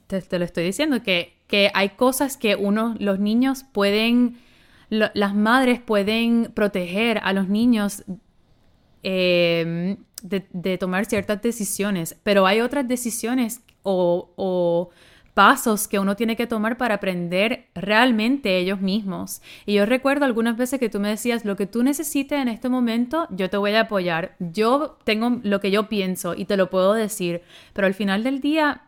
te, 0.07 0.39
lo 0.39 0.45
estoy 0.45 0.63
diciendo, 0.63 1.03
que, 1.03 1.33
que, 1.47 1.69
hay 1.73 1.89
cosas 1.89 2.37
que 2.37 2.55
uno, 2.55 2.95
los 2.99 3.19
niños 3.19 3.65
pueden, 3.69 4.37
las 4.89 5.35
madres 5.35 5.81
pueden 5.81 6.53
proteger 6.53 7.19
a 7.21 7.33
los 7.33 7.49
niños 7.49 8.05
eh, 9.03 9.97
de, 10.21 10.77
tomar 10.77 11.05
ciertas 11.05 11.41
decisiones, 11.41 12.15
pero 12.23 12.45
hay 12.45 12.61
otras 12.61 12.87
decisiones 12.87 13.61
o, 13.83 14.89
pasos 15.33 15.87
que 15.87 15.99
uno 15.99 16.17
tiene 16.17 16.35
que 16.35 16.47
tomar 16.47 16.77
para 16.77 16.95
aprender 16.95 17.67
realmente 17.73 18.57
ellos 18.57 18.81
mismos. 18.81 19.41
Y 19.65 19.75
yo 19.75 19.85
recuerdo 19.85 20.25
algunas 20.25 20.57
veces 20.57 20.81
que 20.81 20.89
tú 20.89 20.99
me 20.99 21.07
decías, 21.07 21.45
lo 21.45 21.55
que 21.55 21.65
tú 21.65 21.81
necesites 21.81 22.41
en 22.41 22.49
este 22.49 22.67
momento, 22.67 23.25
yo 23.29 23.49
te 23.49 23.55
voy 23.55 23.73
a 23.75 23.81
apoyar. 23.81 24.35
Yo 24.39 24.97
tengo 25.05 25.39
lo 25.43 25.61
que 25.61 25.71
yo 25.71 25.87
pienso 25.87 26.35
y 26.35 26.43
te 26.43 26.57
lo 26.57 26.69
puedo 26.69 26.93
decir, 26.93 27.41
pero 27.71 27.87
al 27.87 27.93
final 27.93 28.23
del 28.23 28.41
día, 28.41 28.81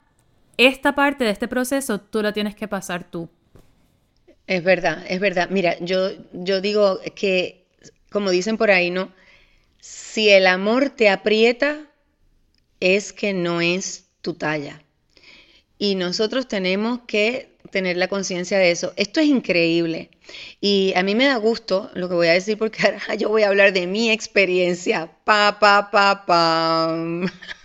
esta 0.58 0.94
parte 0.94 1.24
de 1.24 1.30
este 1.30 1.48
proceso 1.48 2.02
tú 2.02 2.22
la 2.22 2.34
tienes 2.34 2.56
que 2.56 2.68
pasar 2.68 3.06
tú. 3.06 3.30
Es 4.48 4.64
verdad, 4.64 5.06
es 5.08 5.22
verdad. 5.22 5.48
Mira, 5.50 5.78
yo, 5.80 6.10
yo 6.34 6.60
digo 6.60 7.00
que, 7.16 7.64
como 8.10 8.30
dicen 8.30 8.58
por 8.58 8.72
ahí, 8.72 8.92
¿no? 8.92 9.14
Si 9.82 10.30
el 10.30 10.46
amor 10.46 10.92
te 10.92 11.10
aprieta, 11.10 11.92
es 12.80 13.14
que 13.14 13.34
no 13.34 13.62
es 13.62 14.06
tu 14.22 14.36
talla. 14.36 14.84
Y 15.80 15.96
nosotros 15.96 16.48
tenemos 16.48 17.00
que 17.08 17.58
tener 17.72 17.98
la 17.98 18.08
conciencia 18.08 18.60
de 18.60 18.70
eso. 18.70 18.94
Esto 18.96 19.20
es 19.20 19.26
increíble. 19.26 20.12
Y 20.60 20.94
a 20.96 21.02
mí 21.02 21.16
me 21.16 21.26
da 21.26 21.38
gusto 21.38 21.90
lo 21.96 22.10
que 22.10 22.14
voy 22.14 22.28
a 22.28 22.34
decir 22.34 22.60
porque 22.60 22.84
ahora 22.86 23.16
yo 23.16 23.30
voy 23.30 23.42
a 23.42 23.48
hablar 23.48 23.74
de 23.74 23.88
mi 23.88 24.12
experiencia. 24.12 25.12
Pa, 25.24 25.58
pa, 25.60 25.90
pa. 25.90 26.96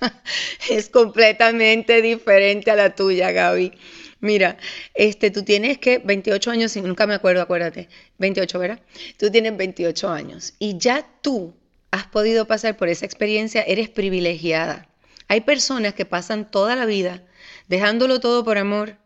Es 0.70 0.88
completamente 0.88 2.00
diferente 2.00 2.70
a 2.70 2.76
la 2.76 2.94
tuya, 2.94 3.30
Gaby. 3.30 3.72
Mira, 4.20 4.56
este, 4.94 5.30
tú 5.30 5.42
tienes 5.42 5.76
que 5.76 5.98
28 5.98 6.50
años, 6.50 6.74
y 6.76 6.80
nunca 6.80 7.06
me 7.06 7.12
acuerdo, 7.12 7.42
acuérdate, 7.42 7.90
28, 8.16 8.58
¿verdad? 8.58 8.80
Tú 9.18 9.30
tienes 9.30 9.54
28 9.54 10.08
años 10.08 10.54
y 10.58 10.78
ya 10.78 11.06
tú 11.20 11.54
has 11.96 12.06
podido 12.06 12.46
pasar 12.46 12.76
por 12.76 12.88
esa 12.88 13.06
experiencia, 13.06 13.62
eres 13.62 13.88
privilegiada. 13.88 14.88
Hay 15.28 15.40
personas 15.40 15.94
que 15.94 16.04
pasan 16.04 16.50
toda 16.50 16.76
la 16.76 16.86
vida 16.86 17.22
dejándolo 17.68 18.20
todo 18.20 18.44
por 18.44 18.58
amor 18.58 18.96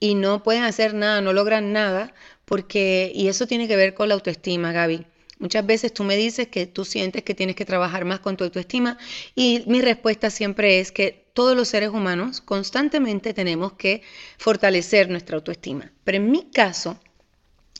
y 0.00 0.14
no 0.14 0.42
pueden 0.42 0.62
hacer 0.62 0.94
nada, 0.94 1.20
no 1.20 1.32
logran 1.32 1.72
nada, 1.72 2.14
porque, 2.44 3.10
y 3.14 3.28
eso 3.28 3.46
tiene 3.46 3.68
que 3.68 3.76
ver 3.76 3.94
con 3.94 4.08
la 4.08 4.14
autoestima, 4.14 4.72
Gaby. 4.72 5.06
Muchas 5.38 5.66
veces 5.66 5.92
tú 5.92 6.04
me 6.04 6.16
dices 6.16 6.48
que 6.48 6.66
tú 6.66 6.84
sientes 6.84 7.22
que 7.22 7.34
tienes 7.34 7.56
que 7.56 7.66
trabajar 7.66 8.06
más 8.06 8.20
con 8.20 8.36
tu 8.38 8.44
autoestima 8.44 8.96
y 9.34 9.64
mi 9.66 9.82
respuesta 9.82 10.30
siempre 10.30 10.80
es 10.80 10.92
que 10.92 11.26
todos 11.34 11.54
los 11.54 11.68
seres 11.68 11.90
humanos 11.90 12.40
constantemente 12.40 13.34
tenemos 13.34 13.74
que 13.74 14.02
fortalecer 14.38 15.10
nuestra 15.10 15.36
autoestima. 15.36 15.92
Pero 16.04 16.16
en 16.16 16.30
mi 16.30 16.50
caso, 16.50 16.98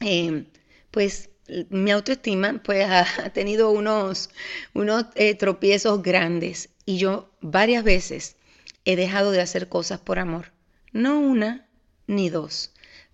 eh, 0.01 0.45
pues 0.91 1.31
mi 1.71 1.91
autoestima 1.91 2.61
pues 2.65 2.87
ha 2.89 3.31
tenido 3.31 3.71
unos, 3.71 4.31
unos 4.75 5.07
eh, 5.15 5.35
tropiezos 5.35 6.03
grandes 6.03 6.71
y 6.85 6.99
yo 6.99 7.31
varias 7.41 7.85
veces 7.85 8.37
he 8.85 8.97
dejado 8.97 9.33
de 9.33 9.41
hacer 9.41 9.69
cosas 9.69 10.01
por 10.01 10.19
amor. 10.19 10.53
No 10.93 11.21
una 11.21 11.67
ni 12.07 12.31
dos, 12.31 12.73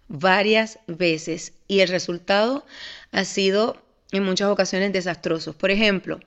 varias 0.09 0.79
veces. 0.87 1.55
Y 1.67 1.81
el 1.81 1.89
resultado 1.89 2.65
ha 3.11 3.25
sido 3.25 3.83
en 4.13 4.23
muchas 4.23 4.49
ocasiones 4.49 4.93
desastroso. 4.93 5.55
Por 5.55 5.71
ejemplo, 5.71 6.21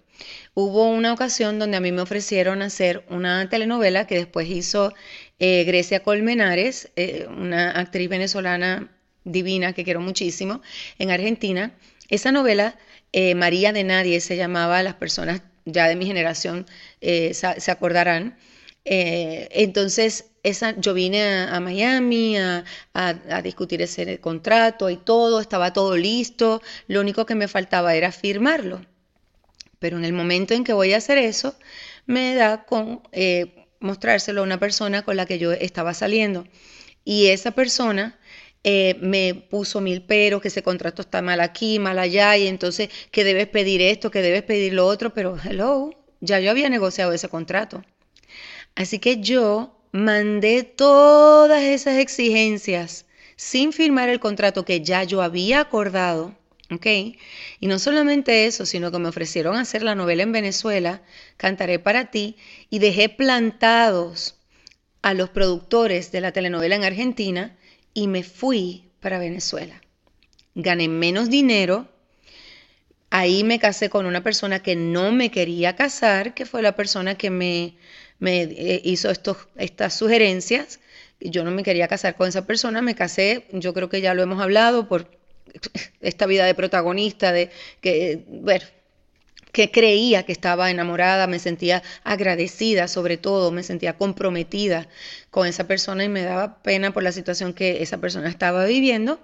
hubo 0.55 0.89
una 0.89 1.13
ocasión 1.13 1.59
donde 1.59 1.77
a 1.77 1.81
mí 1.81 1.91
me 1.91 2.01
ofrecieron 2.01 2.62
hacer 2.62 3.05
una 3.09 3.47
telenovela 3.50 4.07
que 4.07 4.15
después 4.15 4.50
hizo 4.50 4.93
eh, 5.39 5.63
Grecia 5.65 6.01
Colmenares, 6.01 6.91
eh, 6.95 7.27
una 7.29 7.71
actriz 7.71 8.09
venezolana 8.09 8.91
divina 9.24 9.74
que 9.74 9.83
quiero 9.83 10.01
muchísimo, 10.01 10.62
en 10.97 11.12
Argentina 11.12 11.74
esa 12.09 12.31
novela, 12.31 12.77
eh, 13.12 13.35
María 13.35 13.74
de 13.74 13.83
Nadie, 13.83 14.19
se 14.19 14.38
llamaba, 14.38 14.83
las 14.83 14.95
personas 14.95 15.41
ya 15.65 15.88
de 15.88 15.95
mi 15.95 16.05
generación 16.05 16.65
eh, 17.01 17.33
se 17.33 17.71
acordarán. 17.71 18.38
Eh, 18.85 19.47
entonces, 19.51 20.25
esa, 20.43 20.79
yo 20.79 20.93
vine 20.93 21.24
a, 21.24 21.59
Miami 21.59 22.38
a, 22.38 22.63
discutir 23.43 23.81
ese 23.81 24.19
contrato 24.19 24.89
y 24.89 24.97
todo, 24.97 25.39
estaba 25.39 25.74
todo 25.74 25.97
listo, 25.97 26.62
lo 26.88 27.01
único 27.01 27.25
que 27.25 27.35
me 27.35 27.47
faltaba 27.47 27.95
era 27.95 28.12
firmarlo. 28.12 28.85
Pero 29.79 29.97
en 29.97 30.05
el 30.05 30.13
momento 30.13 30.53
en 30.53 30.63
que 30.63 30.74
voy 30.74 30.93
a 30.93 30.97
hacer 30.97 31.17
eso, 31.17 31.55
me 32.05 32.35
da 32.35 32.65
con 32.65 33.01
mostrárselo 33.79 34.41
a 34.41 34.43
una 34.43 34.59
persona 34.59 35.03
con 35.03 35.17
la 35.17 35.25
que 35.25 35.39
yo 35.39 35.51
estaba 35.51 35.93
saliendo. 35.93 36.47
Y 37.03 37.27
esa 37.27 37.51
persona 37.51 38.19
eh, 38.67 38.98
me 39.00 39.36
puso 39.36 39.79
mil 39.79 40.01
peros, 40.01 40.41
que 40.41 40.48
ese 40.48 40.63
contrato 40.63 41.03
está 41.03 41.22
mal 41.22 41.39
aquí, 41.39 41.77
mal 41.77 42.00
allá, 42.00 42.36
y 42.36 42.48
entonces 42.48 42.89
que 43.12 43.24
debes 43.24 43.48
pedir 43.48 43.79
esto, 43.79 44.10
que 44.10 44.24
debes 44.24 44.41
pedir 44.41 44.74
lo 44.74 44.88
otro, 44.88 45.13
pero 45.13 45.38
hello, 45.38 45.91
ya 46.19 46.39
yo 46.39 46.50
había 46.50 46.67
negociado 46.67 47.13
ese 47.13 47.29
contrato. 47.29 47.84
Así 48.74 48.98
que 48.98 49.22
yo 49.22 49.79
mandé 49.91 50.63
todas 50.63 51.62
esas 51.62 52.00
exigencias 52.00 53.05
sin 53.36 53.72
firmar 53.72 54.10
el 54.10 54.19
contrato 54.19 54.65
que 54.65 54.81
ya 54.81 55.03
yo 55.03 55.22
había 55.22 55.60
acordado. 55.60 56.36
¿ok? 56.72 56.88
Y 57.60 57.67
no 57.67 57.77
solamente 57.77 58.48
eso, 58.48 58.65
sino 58.65 58.91
que 58.91 58.98
me 58.98 59.10
ofrecieron 59.10 59.57
hacer 59.57 59.84
la 59.84 59.93
novela 59.93 60.24
en 60.24 60.31
Venezuela, 60.31 61.03
Cantaré 61.38 61.77
para 61.77 62.10
ti, 62.10 62.36
y 62.72 62.79
dejé 62.79 63.10
plantados 63.10 64.39
a 65.03 65.13
los 65.13 65.29
productores 65.29 66.12
de 66.12 66.22
la 66.22 66.31
telenovela 66.31 66.75
en 66.75 66.84
Argentina 66.84 67.55
y 67.95 68.07
me 68.07 68.21
fui 68.21 68.91
para 68.99 69.17
Venezuela. 69.17 69.81
Gané 70.53 70.87
menos 70.87 71.31
dinero. 71.31 71.87
Ahí 73.09 73.43
me 73.43 73.57
casé 73.57 73.89
con 73.89 74.05
una 74.05 74.21
persona 74.21 74.61
que 74.61 74.75
no 74.75 75.11
me 75.11 75.31
quería 75.31 75.75
casar, 75.75 76.35
que 76.35 76.45
fue 76.45 76.61
la 76.61 76.75
persona 76.75 77.15
que 77.15 77.31
me, 77.31 77.77
me 78.19 78.43
eh, 78.43 78.81
hizo 78.83 79.09
estos, 79.09 79.37
estas 79.55 79.97
sugerencias. 79.97 80.79
Yo 81.21 81.43
no 81.43 81.51
me 81.51 81.63
quería 81.63 81.87
casar 81.87 82.15
con 82.15 82.27
esa 82.27 82.45
persona, 82.45 82.81
me 82.81 82.93
casé, 82.93 83.45
yo 83.51 83.73
creo 83.73 83.89
que 83.89 84.01
ya 84.01 84.13
lo 84.13 84.23
hemos 84.23 84.41
hablado, 84.41 84.89
por 84.89 85.09
esta 86.01 86.25
vida 86.25 86.45
de 86.45 86.53
protagonista, 86.53 87.31
de 87.31 87.49
que, 87.79 88.25
bueno, 88.27 88.65
que 89.55 89.71
creía 89.71 90.24
que 90.24 90.33
estaba 90.33 90.69
enamorada, 90.69 91.27
me 91.27 91.39
sentía 91.39 91.81
agradecida 92.03 92.89
sobre 92.89 93.15
todo, 93.15 93.51
me 93.51 93.63
sentía 93.63 93.97
comprometida 93.97 94.89
con 95.31 95.47
esa 95.47 95.65
persona 95.65 96.03
y 96.03 96.09
me 96.09 96.24
daba 96.24 96.62
pena 96.62 96.91
por 96.91 97.03
la 97.03 97.13
situación 97.13 97.53
que 97.53 97.81
esa 97.81 98.00
persona 98.00 98.27
estaba 98.27 98.65
viviendo 98.65 99.17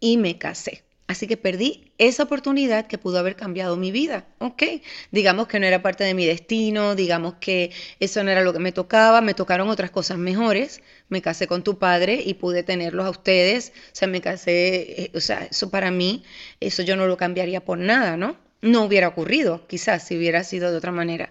y 0.00 0.16
me 0.16 0.36
casé. 0.36 0.82
Así 1.06 1.28
que 1.28 1.36
perdí 1.36 1.92
esa 1.98 2.24
oportunidad 2.24 2.88
que 2.88 2.98
pudo 2.98 3.20
haber 3.20 3.36
cambiado 3.36 3.76
mi 3.76 3.92
vida, 3.92 4.26
¿ok? 4.38 4.64
Digamos 5.12 5.46
que 5.46 5.60
no 5.60 5.66
era 5.66 5.80
parte 5.80 6.02
de 6.02 6.12
mi 6.12 6.26
destino, 6.26 6.96
digamos 6.96 7.34
que 7.34 7.70
eso 8.00 8.24
no 8.24 8.32
era 8.32 8.42
lo 8.42 8.52
que 8.52 8.58
me 8.58 8.72
tocaba, 8.72 9.20
me 9.20 9.32
tocaron 9.32 9.68
otras 9.68 9.92
cosas 9.92 10.18
mejores, 10.18 10.82
me 11.08 11.22
casé 11.22 11.46
con 11.46 11.62
tu 11.62 11.78
padre 11.78 12.20
y 12.26 12.34
pude 12.34 12.64
tenerlos 12.64 13.06
a 13.06 13.10
ustedes, 13.10 13.72
o 13.92 13.94
sea, 13.94 14.08
me 14.08 14.20
casé, 14.20 15.04
eh, 15.04 15.10
o 15.14 15.20
sea, 15.20 15.44
eso 15.48 15.70
para 15.70 15.92
mí, 15.92 16.24
eso 16.58 16.82
yo 16.82 16.96
no 16.96 17.06
lo 17.06 17.16
cambiaría 17.16 17.64
por 17.64 17.78
nada, 17.78 18.16
¿no? 18.16 18.47
No 18.60 18.84
hubiera 18.84 19.08
ocurrido, 19.08 19.66
quizás 19.66 20.06
si 20.06 20.16
hubiera 20.16 20.44
sido 20.44 20.70
de 20.70 20.78
otra 20.78 20.92
manera. 20.92 21.30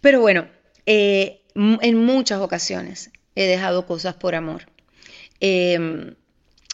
Pero 0.00 0.20
bueno, 0.20 0.46
eh, 0.86 1.42
en 1.54 2.04
muchas 2.04 2.40
ocasiones 2.40 3.10
he 3.34 3.46
dejado 3.46 3.86
cosas 3.86 4.14
por 4.14 4.34
amor. 4.34 4.62
Em, 5.40 6.14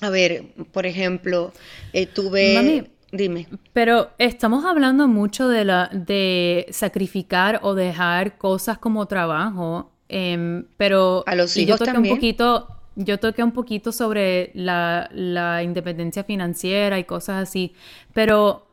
a 0.00 0.10
ver, 0.10 0.44
por 0.72 0.86
ejemplo, 0.86 1.52
eh, 1.92 2.06
tuve... 2.06 2.90
Dime. 3.12 3.46
Pero 3.72 4.10
estamos 4.18 4.64
hablando 4.64 5.06
mucho 5.06 5.48
de 5.48 5.64
la 5.64 5.88
de 5.92 6.66
sacrificar 6.70 7.60
o 7.62 7.74
dejar 7.74 8.38
cosas 8.38 8.76
como 8.78 9.06
trabajo, 9.06 9.92
em, 10.08 10.64
pero 10.76 11.22
a 11.24 11.36
los 11.36 11.56
hijos 11.56 11.78
yo 11.78 11.86
toqué 11.86 11.96
un 11.96 12.08
poquito, 12.08 12.68
yo 12.96 13.20
toqué 13.20 13.44
un 13.44 13.52
poquito 13.52 13.92
sobre 13.92 14.50
la, 14.54 15.08
la 15.12 15.62
independencia 15.62 16.24
financiera 16.24 16.98
y 16.98 17.04
cosas 17.04 17.48
así, 17.48 17.72
pero 18.12 18.63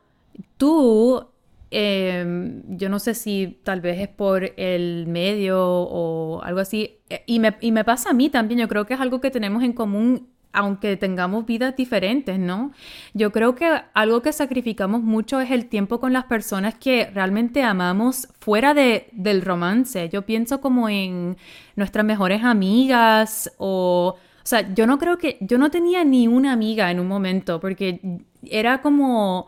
tú 0.56 1.32
Em, 1.74 2.62
yo 2.76 2.90
no 2.90 2.98
sé 2.98 3.14
si 3.14 3.58
tal 3.64 3.80
vez 3.80 3.98
es 3.98 4.08
por 4.08 4.52
el 4.58 5.06
medio 5.06 5.58
o 5.58 6.42
algo 6.42 6.60
así. 6.60 6.98
Eh, 7.08 7.22
y 7.26 7.40
me, 7.40 7.56
y 7.62 7.72
me 7.72 7.82
pasa 7.82 8.10
a 8.10 8.12
mí 8.12 8.28
también, 8.28 8.60
yo 8.60 8.68
creo 8.68 8.84
que 8.84 8.92
es 8.92 9.00
algo 9.00 9.22
que 9.22 9.30
tenemos 9.30 9.62
en 9.62 9.72
común 9.72 10.28
aunque 10.54 10.98
tengamos 10.98 11.46
vidas 11.46 11.74
diferentes, 11.74 12.38
¿no? 12.38 12.72
Yo 13.14 13.32
creo 13.32 13.54
que 13.54 13.80
algo 13.94 14.20
que 14.20 14.34
sacrificamos 14.34 15.02
mucho 15.02 15.40
es 15.40 15.50
el 15.50 15.66
tiempo 15.66 15.98
con 15.98 16.12
las 16.12 16.24
personas 16.24 16.74
que 16.74 17.06
realmente 17.06 17.62
amamos 17.62 18.28
fuera 18.38 18.74
de, 18.74 19.08
del 19.12 19.40
romance. 19.40 20.10
Yo 20.10 20.26
pienso 20.26 20.60
como 20.60 20.90
en 20.90 21.38
nuestras 21.74 22.04
mejores 22.04 22.44
amigas 22.44 23.50
o... 23.56 24.16
O 24.18 24.46
sea, 24.46 24.74
yo 24.74 24.86
no 24.86 24.98
creo 24.98 25.16
que... 25.16 25.38
Yo 25.40 25.56
no 25.56 25.70
tenía 25.70 26.04
ni 26.04 26.28
una 26.28 26.52
amiga 26.52 26.90
en 26.90 27.00
un 27.00 27.08
momento 27.08 27.58
porque 27.58 28.20
era 28.42 28.82
como 28.82 29.46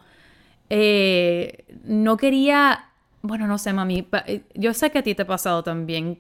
eh, 0.77 1.67
no 1.85 2.17
quería, 2.17 2.87
bueno, 3.23 3.47
no 3.47 3.59
sé, 3.59 3.73
mami, 3.73 4.09
eh, 4.27 4.43
yo 4.55 4.75
sé 4.75 4.91
que 4.91 4.99
a 4.99 5.03
ti 5.05 5.15
te 5.15 5.23
ha 5.23 5.27
pasado 5.27 5.63
también, 5.63 6.19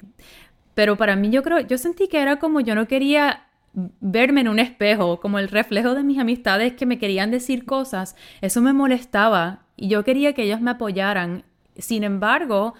pero 0.74 0.96
para 0.96 1.16
mí 1.16 1.28
yo 1.30 1.42
creo, 1.42 1.58
yo 1.58 1.76
sentí 1.76 2.06
que 2.06 2.22
era 2.22 2.38
como 2.38 2.60
yo 2.60 2.76
no 2.76 2.86
quería 2.86 3.48
verme 3.72 4.42
en 4.42 4.48
un 4.48 4.60
espejo, 4.60 5.18
como 5.18 5.40
el 5.40 5.48
reflejo 5.48 5.96
de 5.96 6.04
mis 6.04 6.20
amistades 6.20 6.74
que 6.74 6.86
me 6.86 7.00
querían 7.00 7.32
decir 7.32 7.64
cosas, 7.64 8.14
eso 8.42 8.62
me 8.62 8.72
molestaba 8.72 9.64
y 9.76 9.88
yo 9.88 10.04
quería 10.04 10.34
que 10.34 10.44
ellos 10.44 10.60
me 10.60 10.70
apoyaran. 10.70 11.42
Sin 11.76 12.04
embargo, 12.04 12.74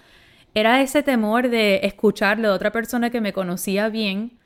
era 0.53 0.81
ese 0.81 1.03
temor 1.03 1.49
de 1.49 1.81
escucharlo 1.83 2.47
de 2.47 2.53
otra 2.53 2.71
persona 2.71 3.09
que 3.09 3.19
me 3.19 3.33
conocía 3.33 3.89
bien 3.89 4.39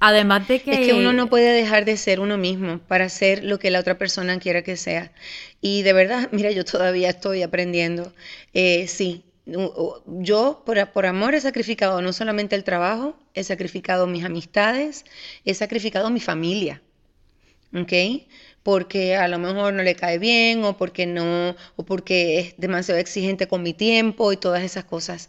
Además 0.00 0.46
de 0.46 0.60
que... 0.60 0.70
Es 0.70 0.78
que 0.86 0.94
uno 0.94 1.12
no 1.12 1.28
puede 1.28 1.52
dejar 1.52 1.84
de 1.84 1.96
ser 1.96 2.20
uno 2.20 2.36
mismo 2.38 2.78
para 2.78 3.08
ser 3.08 3.42
lo 3.42 3.58
que 3.58 3.70
la 3.70 3.80
otra 3.80 3.98
persona 3.98 4.38
quiera 4.38 4.62
que 4.62 4.76
sea. 4.76 5.12
Y 5.60 5.82
de 5.82 5.92
verdad, 5.92 6.28
mira, 6.32 6.50
yo 6.50 6.64
todavía 6.64 7.10
estoy 7.10 7.42
aprendiendo. 7.42 8.12
Eh, 8.54 8.86
sí, 8.86 9.24
yo 9.46 10.62
por, 10.64 10.92
por, 10.92 11.06
amor 11.06 11.34
he 11.34 11.40
sacrificado 11.40 12.02
no 12.02 12.12
solamente 12.12 12.54
el 12.54 12.64
trabajo, 12.64 13.16
he 13.34 13.42
sacrificado 13.44 14.06
mis 14.06 14.24
amistades, 14.24 15.04
he 15.44 15.54
sacrificado 15.54 16.10
mi 16.10 16.20
familia. 16.20 16.82
¿Ok? 17.74 17.92
Porque 18.62 19.16
a 19.16 19.28
lo 19.28 19.38
mejor 19.38 19.72
no 19.74 19.82
le 19.82 19.94
cae 19.94 20.18
bien 20.18 20.64
o 20.64 20.76
porque 20.76 21.06
no, 21.06 21.56
o 21.76 21.84
porque 21.84 22.38
es 22.40 22.54
demasiado 22.56 23.00
exigente 23.00 23.48
con 23.48 23.62
mi 23.62 23.74
tiempo 23.74 24.32
y 24.32 24.36
todas 24.36 24.62
esas 24.62 24.84
cosas. 24.84 25.28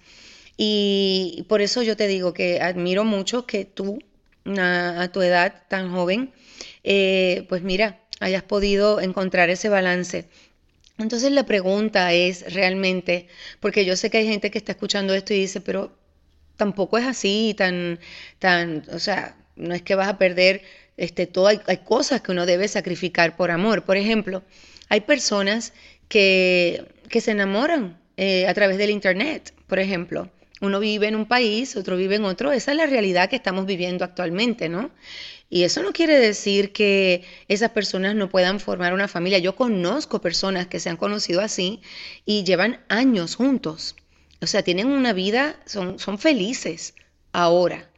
Y 0.57 1.45
por 1.47 1.61
eso 1.61 1.81
yo 1.83 1.95
te 1.95 2.07
digo 2.07 2.33
que 2.33 2.59
admiro 2.61 3.05
mucho 3.05 3.45
que 3.45 3.63
tú 3.63 3.99
a, 4.57 5.11
tu 5.11 5.21
edad 5.21 5.63
tan 5.67 5.91
joven, 5.91 6.31
eh, 6.83 7.45
pues 7.49 7.61
mira, 7.61 7.99
hayas 8.19 8.43
podido 8.43 9.01
encontrar 9.01 9.49
ese 9.49 9.69
balance. 9.69 10.25
Entonces 10.97 11.31
la 11.31 11.45
pregunta 11.45 12.13
es 12.13 12.53
realmente, 12.53 13.27
porque 13.59 13.85
yo 13.85 13.95
sé 13.95 14.09
que 14.09 14.17
hay 14.19 14.27
gente 14.27 14.51
que 14.51 14.57
está 14.57 14.73
escuchando 14.73 15.13
esto 15.13 15.33
y 15.33 15.39
dice, 15.41 15.61
pero 15.61 15.97
tampoco 16.57 16.97
es 16.97 17.05
así, 17.05 17.55
tan, 17.57 17.99
tan, 18.39 18.83
o 18.91 18.99
sea, 18.99 19.37
no 19.55 19.73
es 19.75 19.81
que 19.81 19.95
vas 19.95 20.09
a 20.09 20.17
perder 20.17 20.61
este, 20.97 21.27
todo, 21.27 21.47
hay, 21.47 21.77
cosas 21.85 22.21
que 22.21 22.31
uno 22.31 22.45
debe 22.45 22.67
sacrificar 22.67 23.37
por 23.37 23.51
amor. 23.51 23.85
Por 23.85 23.97
ejemplo, 23.97 24.43
hay 24.89 25.01
personas 25.01 25.73
que, 26.09 26.85
que 27.09 27.21
se 27.21 27.31
enamoran 27.31 27.97
eh, 28.17 28.47
a 28.47 28.53
través 28.53 28.77
del 28.77 28.89
Internet, 28.89 29.53
por 29.67 29.79
ejemplo. 29.79 30.29
Uno 30.61 30.79
vive 30.79 31.07
en 31.07 31.15
un 31.15 31.25
país, 31.25 31.75
otro 31.75 31.95
vive 31.95 32.15
en 32.15 32.25
otro. 32.25 32.51
Esa 32.51 32.71
es 32.71 32.77
la 32.77 32.85
realidad 32.85 33.29
que 33.29 33.37
estamos 33.37 33.65
viviendo 33.65 34.03
actualmente, 34.03 34.69
¿no? 34.69 34.91
Y 35.49 35.63
eso 35.63 35.81
no 35.81 35.93
quiere 35.93 36.19
decir 36.19 36.71
que 36.73 37.23
esas 37.47 37.71
personas 37.71 38.15
no 38.15 38.29
puedan 38.29 38.59
formar 38.59 38.93
una 38.93 39.07
familia. 39.07 39.39
Yo 39.39 39.55
conozco 39.55 40.21
personas 40.21 40.67
que 40.67 40.79
se 40.79 40.89
han 40.89 40.97
conocido 40.97 41.41
así 41.41 41.81
y 42.25 42.43
llevan 42.43 42.81
años 42.87 43.35
juntos. 43.35 43.95
O 44.41 44.47
sea, 44.47 44.63
tienen 44.63 44.87
una 44.87 45.13
vida, 45.13 45.59
son, 45.65 45.97
son 45.97 46.19
felices 46.19 46.93
ahora. 47.31 47.89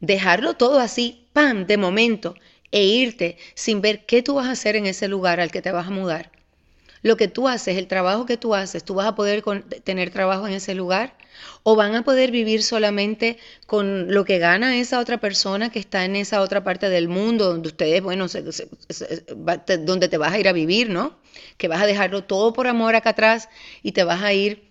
Dejarlo 0.00 0.54
todo 0.54 0.78
así, 0.78 1.28
¡pam!, 1.32 1.66
de 1.66 1.76
momento, 1.76 2.36
e 2.70 2.84
irte 2.84 3.38
sin 3.54 3.80
ver 3.80 4.06
qué 4.06 4.22
tú 4.22 4.34
vas 4.34 4.46
a 4.46 4.52
hacer 4.52 4.76
en 4.76 4.86
ese 4.86 5.08
lugar 5.08 5.40
al 5.40 5.50
que 5.50 5.62
te 5.62 5.72
vas 5.72 5.86
a 5.88 5.90
mudar. 5.90 6.30
Lo 7.06 7.16
que 7.16 7.28
tú 7.28 7.46
haces, 7.46 7.76
el 7.76 7.86
trabajo 7.86 8.26
que 8.26 8.36
tú 8.36 8.52
haces, 8.56 8.82
tú 8.82 8.94
vas 8.94 9.06
a 9.06 9.14
poder 9.14 9.44
tener 9.84 10.10
trabajo 10.10 10.48
en 10.48 10.54
ese 10.54 10.74
lugar 10.74 11.16
o 11.62 11.76
van 11.76 11.94
a 11.94 12.02
poder 12.02 12.32
vivir 12.32 12.64
solamente 12.64 13.38
con 13.66 14.12
lo 14.12 14.24
que 14.24 14.40
gana 14.40 14.76
esa 14.76 14.98
otra 14.98 15.20
persona 15.20 15.70
que 15.70 15.78
está 15.78 16.04
en 16.04 16.16
esa 16.16 16.40
otra 16.40 16.64
parte 16.64 16.88
del 16.88 17.06
mundo 17.06 17.44
donde 17.44 17.68
ustedes, 17.68 18.02
bueno, 18.02 18.26
donde 19.84 20.08
te 20.08 20.18
vas 20.18 20.32
a 20.32 20.38
ir 20.40 20.48
a 20.48 20.52
vivir, 20.52 20.90
¿no? 20.90 21.16
Que 21.58 21.68
vas 21.68 21.80
a 21.80 21.86
dejarlo 21.86 22.24
todo 22.24 22.52
por 22.52 22.66
amor 22.66 22.96
acá 22.96 23.10
atrás 23.10 23.48
y 23.84 23.92
te 23.92 24.02
vas 24.02 24.22
a 24.24 24.32
ir 24.32 24.64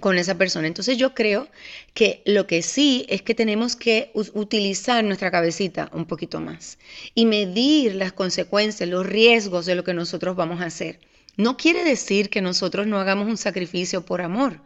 con 0.00 0.18
esa 0.18 0.36
persona. 0.36 0.66
Entonces 0.66 0.98
yo 0.98 1.14
creo 1.14 1.46
que 1.94 2.22
lo 2.24 2.48
que 2.48 2.62
sí 2.62 3.06
es 3.08 3.22
que 3.22 3.36
tenemos 3.36 3.76
que 3.76 4.10
utilizar 4.14 5.04
nuestra 5.04 5.30
cabecita 5.30 5.90
un 5.92 6.06
poquito 6.06 6.40
más 6.40 6.78
y 7.14 7.24
medir 7.24 7.94
las 7.94 8.12
consecuencias, 8.12 8.88
los 8.88 9.06
riesgos 9.06 9.64
de 9.64 9.76
lo 9.76 9.84
que 9.84 9.94
nosotros 9.94 10.34
vamos 10.34 10.60
a 10.60 10.64
hacer. 10.64 10.98
No 11.38 11.56
quiere 11.56 11.84
decir 11.84 12.28
que 12.28 12.42
nosotros 12.42 12.86
no 12.86 13.00
hagamos 13.00 13.26
un 13.26 13.38
sacrificio 13.38 14.04
por 14.04 14.20
amor 14.20 14.60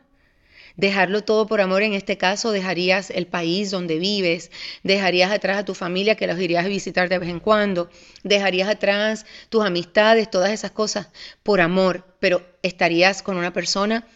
dejarlo 0.76 1.22
todo 1.22 1.46
por 1.46 1.60
amor, 1.60 1.82
en 1.82 1.94
este 1.94 2.16
caso 2.16 2.50
dejarías 2.50 3.10
el 3.10 3.26
país 3.26 3.70
donde 3.70 3.98
vives, 3.98 4.50
dejarías 4.82 5.30
atrás 5.30 5.58
a 5.58 5.64
tu 5.64 5.74
familia 5.74 6.16
que 6.16 6.26
los 6.26 6.38
irías 6.40 6.64
a 6.64 6.68
visitar 6.68 7.08
de 7.08 7.18
vez 7.18 7.28
en 7.28 7.40
cuando, 7.40 7.90
dejarías 8.22 8.68
atrás 8.68 9.26
tus 9.48 9.64
amistades, 9.64 10.30
todas 10.30 10.50
esas 10.50 10.70
cosas 10.70 11.08
por 11.42 11.60
amor, 11.60 12.06
pero 12.20 12.44
estarías 12.62 13.22
con 13.22 13.36
una 13.36 13.52
persona 13.52 14.06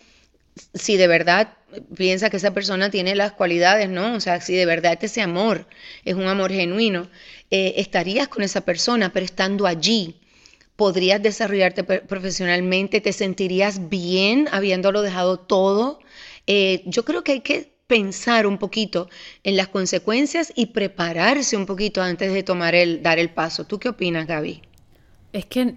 si 0.73 0.97
de 0.97 1.07
verdad 1.07 1.53
piensa 1.95 2.31
que 2.31 2.39
esa 2.39 2.55
persona 2.55 2.91
tiene 2.91 3.15
las 3.15 3.33
cualidades, 3.33 3.91
¿no? 3.91 4.15
O 4.15 4.21
sea, 4.21 4.41
si 4.41 4.55
de 4.55 4.65
verdad 4.65 4.99
ese 5.03 5.21
amor 5.21 5.67
es 6.05 6.15
un 6.15 6.27
amor 6.27 6.51
genuino, 6.51 7.11
eh, 7.51 7.75
estarías 7.77 8.29
con 8.29 8.43
esa 8.43 8.63
persona, 8.63 9.13
pero 9.13 9.27
estando 9.27 9.67
allí, 9.67 10.19
podrías 10.77 11.23
desarrollarte 11.23 11.85
profesionalmente, 11.85 13.01
te 13.01 13.13
sentirías 13.13 13.89
bien 13.89 14.49
habiéndolo 14.53 15.03
dejado 15.03 15.39
todo, 15.39 15.99
eh, 16.47 16.83
yo 16.87 17.05
creo 17.05 17.25
que 17.25 17.33
hay 17.33 17.41
que 17.41 17.77
pensar 17.87 18.47
un 18.47 18.59
poquito 18.59 19.09
en 19.43 19.57
las 19.57 19.69
consecuencias 19.69 20.53
y 20.55 20.67
prepararse 20.67 21.57
un 21.57 21.67
poquito 21.67 22.03
antes 22.03 22.33
de 22.33 22.43
tomar 22.43 22.75
el, 22.75 23.03
dar 23.03 23.19
el 23.19 23.31
paso. 23.31 23.65
¿Tú 23.65 23.79
qué 23.79 23.89
opinas, 23.89 24.27
Gaby? 24.27 24.63
Es 25.33 25.47
que 25.47 25.77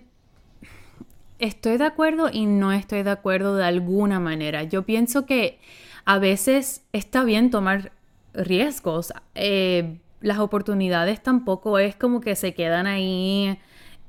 estoy 1.37 1.77
de 1.77 1.85
acuerdo 1.85 2.29
y 2.31 2.45
no 2.45 2.71
estoy 2.71 3.03
de 3.03 3.11
acuerdo 3.11 3.55
de 3.55 3.65
alguna 3.65 4.19
manera. 4.19 4.63
Yo 4.63 4.83
pienso 4.83 5.25
que 5.25 5.59
a 6.05 6.17
veces 6.19 6.81
está 6.91 7.23
bien 7.23 7.51
tomar 7.51 7.91
riesgos. 8.33 9.13
Eh, 9.35 9.97
las 10.21 10.39
oportunidades 10.39 11.21
tampoco 11.21 11.79
es 11.79 11.95
como 11.95 12.21
que 12.21 12.35
se 12.35 12.53
quedan 12.53 12.87
ahí 12.87 13.57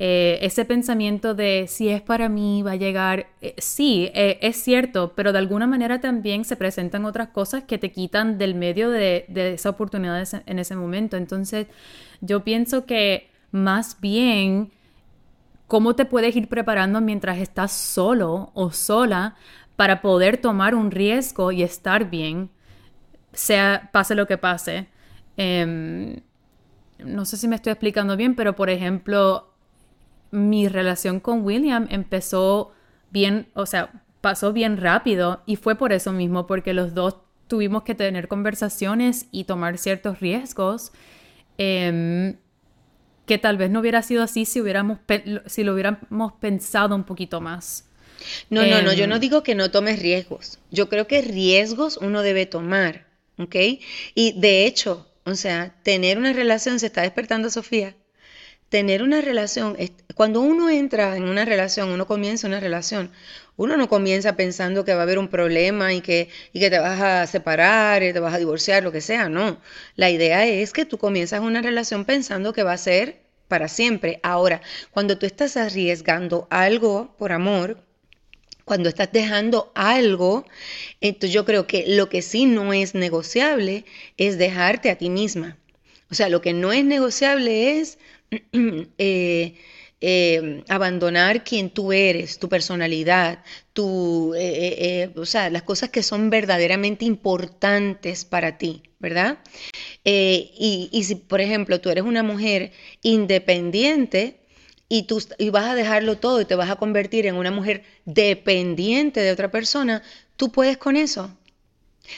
eh, 0.02 0.38
ese 0.40 0.64
pensamiento 0.64 1.34
de 1.34 1.66
si 1.68 1.90
es 1.90 2.00
para 2.00 2.30
mí, 2.30 2.62
va 2.62 2.70
a 2.70 2.76
llegar, 2.76 3.26
eh, 3.42 3.54
sí, 3.58 4.10
eh, 4.14 4.38
es 4.40 4.56
cierto, 4.56 5.12
pero 5.14 5.30
de 5.30 5.38
alguna 5.38 5.66
manera 5.66 6.00
también 6.00 6.46
se 6.46 6.56
presentan 6.56 7.04
otras 7.04 7.28
cosas 7.28 7.64
que 7.64 7.76
te 7.76 7.92
quitan 7.92 8.38
del 8.38 8.54
medio 8.54 8.88
de, 8.88 9.26
de 9.28 9.52
esa 9.52 9.68
oportunidad 9.68 10.26
en 10.46 10.58
ese 10.58 10.74
momento. 10.74 11.18
Entonces, 11.18 11.66
yo 12.22 12.42
pienso 12.44 12.86
que 12.86 13.28
más 13.50 14.00
bien, 14.00 14.70
¿cómo 15.66 15.94
te 15.94 16.06
puedes 16.06 16.34
ir 16.34 16.48
preparando 16.48 17.02
mientras 17.02 17.36
estás 17.36 17.70
solo 17.70 18.52
o 18.54 18.70
sola 18.72 19.36
para 19.76 20.00
poder 20.00 20.38
tomar 20.38 20.74
un 20.74 20.90
riesgo 20.90 21.52
y 21.52 21.62
estar 21.62 22.08
bien, 22.08 22.48
sea 23.34 23.90
pase 23.92 24.14
lo 24.14 24.26
que 24.26 24.38
pase? 24.38 24.88
Em, 25.36 26.22
no 27.04 27.26
sé 27.26 27.36
si 27.36 27.48
me 27.48 27.56
estoy 27.56 27.72
explicando 27.72 28.16
bien, 28.16 28.34
pero 28.34 28.56
por 28.56 28.70
ejemplo, 28.70 29.49
mi 30.30 30.68
relación 30.68 31.20
con 31.20 31.42
William 31.44 31.86
empezó 31.90 32.72
bien, 33.10 33.48
o 33.54 33.66
sea, 33.66 34.04
pasó 34.20 34.52
bien 34.52 34.76
rápido 34.76 35.42
y 35.46 35.56
fue 35.56 35.76
por 35.76 35.92
eso 35.92 36.12
mismo, 36.12 36.46
porque 36.46 36.74
los 36.74 36.94
dos 36.94 37.16
tuvimos 37.48 37.82
que 37.82 37.94
tener 37.94 38.28
conversaciones 38.28 39.26
y 39.32 39.44
tomar 39.44 39.78
ciertos 39.78 40.20
riesgos 40.20 40.92
em, 41.58 42.36
que 43.26 43.38
tal 43.38 43.56
vez 43.56 43.70
no 43.70 43.80
hubiera 43.80 44.02
sido 44.02 44.22
así 44.22 44.44
si, 44.44 44.60
hubiéramos 44.60 44.98
si 45.46 45.64
lo 45.64 45.74
hubiéramos 45.74 46.32
pensado 46.40 46.94
un 46.94 47.04
poquito 47.04 47.40
más. 47.40 47.86
No, 48.50 48.66
no, 48.66 48.82
no, 48.82 48.92
yo 48.92 49.06
no 49.06 49.16
em, 49.16 49.20
digo 49.20 49.42
que 49.42 49.54
no 49.54 49.70
tomes 49.70 50.00
riesgos. 50.00 50.58
Yo 50.70 50.88
creo 50.88 51.06
que 51.06 51.22
riesgos 51.22 51.96
uno 51.96 52.22
debe 52.22 52.46
tomar, 52.46 53.06
¿ok? 53.38 53.56
Y 54.14 54.38
de 54.38 54.66
hecho, 54.66 55.08
o 55.24 55.34
sea, 55.34 55.74
tener 55.82 56.18
una 56.18 56.32
relación, 56.32 56.78
se 56.78 56.86
está 56.86 57.02
despertando 57.02 57.50
Sofía, 57.50 57.96
tener 58.70 59.02
una 59.02 59.20
relación, 59.20 59.76
cuando 60.14 60.40
uno 60.40 60.70
entra 60.70 61.16
en 61.16 61.24
una 61.24 61.44
relación, 61.44 61.90
uno 61.90 62.06
comienza 62.06 62.46
una 62.46 62.60
relación, 62.60 63.10
uno 63.56 63.76
no 63.76 63.88
comienza 63.88 64.36
pensando 64.36 64.84
que 64.84 64.94
va 64.94 65.00
a 65.00 65.02
haber 65.02 65.18
un 65.18 65.28
problema 65.28 65.92
y 65.92 66.00
que, 66.00 66.30
y 66.52 66.60
que 66.60 66.70
te 66.70 66.78
vas 66.78 67.00
a 67.00 67.26
separar, 67.26 68.02
y 68.02 68.12
te 68.12 68.20
vas 68.20 68.32
a 68.32 68.38
divorciar, 68.38 68.82
lo 68.84 68.92
que 68.92 69.00
sea, 69.00 69.28
no. 69.28 69.60
La 69.96 70.08
idea 70.08 70.46
es 70.46 70.72
que 70.72 70.86
tú 70.86 70.98
comienzas 70.98 71.40
una 71.40 71.60
relación 71.60 72.04
pensando 72.04 72.52
que 72.52 72.62
va 72.62 72.72
a 72.72 72.78
ser 72.78 73.20
para 73.48 73.68
siempre. 73.68 74.20
Ahora, 74.22 74.62
cuando 74.92 75.18
tú 75.18 75.26
estás 75.26 75.56
arriesgando 75.56 76.46
algo 76.48 77.14
por 77.18 77.32
amor, 77.32 77.82
cuando 78.64 78.88
estás 78.88 79.10
dejando 79.12 79.72
algo, 79.74 80.46
entonces 81.00 81.34
yo 81.34 81.44
creo 81.44 81.66
que 81.66 81.84
lo 81.88 82.08
que 82.08 82.22
sí 82.22 82.46
no 82.46 82.72
es 82.72 82.94
negociable 82.94 83.84
es 84.16 84.38
dejarte 84.38 84.90
a 84.90 84.96
ti 84.96 85.10
misma. 85.10 85.58
O 86.10 86.14
sea, 86.14 86.28
lo 86.28 86.40
que 86.40 86.52
no 86.52 86.72
es 86.72 86.84
negociable 86.84 87.80
es 87.80 87.98
eh, 88.98 89.54
eh, 90.00 90.64
abandonar 90.68 91.44
quien 91.44 91.70
tú 91.70 91.92
eres, 91.92 92.38
tu 92.38 92.48
personalidad, 92.48 93.42
tu, 93.72 94.34
eh, 94.36 95.10
o 95.16 95.26
sea, 95.26 95.50
las 95.50 95.62
cosas 95.62 95.90
que 95.90 96.02
son 96.02 96.30
verdaderamente 96.30 97.04
importantes 97.04 98.24
para 98.24 98.56
ti, 98.58 98.82
¿verdad? 98.98 99.38
Y, 100.04 100.88
y 100.92 101.04
si, 101.04 101.16
por 101.16 101.40
ejemplo, 101.40 101.80
tú 101.80 101.90
eres 101.90 102.04
una 102.04 102.22
mujer 102.22 102.72
independiente, 103.02 104.40
y 104.92 105.04
tú 105.04 105.22
y 105.38 105.50
vas 105.50 105.66
a 105.66 105.74
dejarlo 105.76 106.18
todo 106.18 106.40
y 106.40 106.44
te 106.44 106.56
vas 106.56 106.68
a 106.68 106.74
convertir 106.74 107.26
en 107.26 107.36
una 107.36 107.52
mujer 107.52 107.84
dependiente 108.06 109.20
de 109.20 109.30
otra 109.30 109.50
persona, 109.50 110.02
tú 110.36 110.50
puedes 110.50 110.78
con 110.78 110.96
eso. 110.96 111.30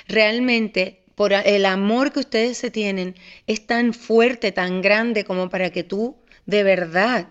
Realmente, 0.08 1.01
por 1.22 1.32
el 1.34 1.66
amor 1.66 2.10
que 2.10 2.18
ustedes 2.18 2.58
se 2.58 2.72
tienen, 2.72 3.14
es 3.46 3.64
tan 3.64 3.94
fuerte, 3.94 4.50
tan 4.50 4.82
grande 4.82 5.22
como 5.24 5.50
para 5.50 5.70
que 5.70 5.84
tú 5.84 6.16
de 6.46 6.64
verdad 6.64 7.28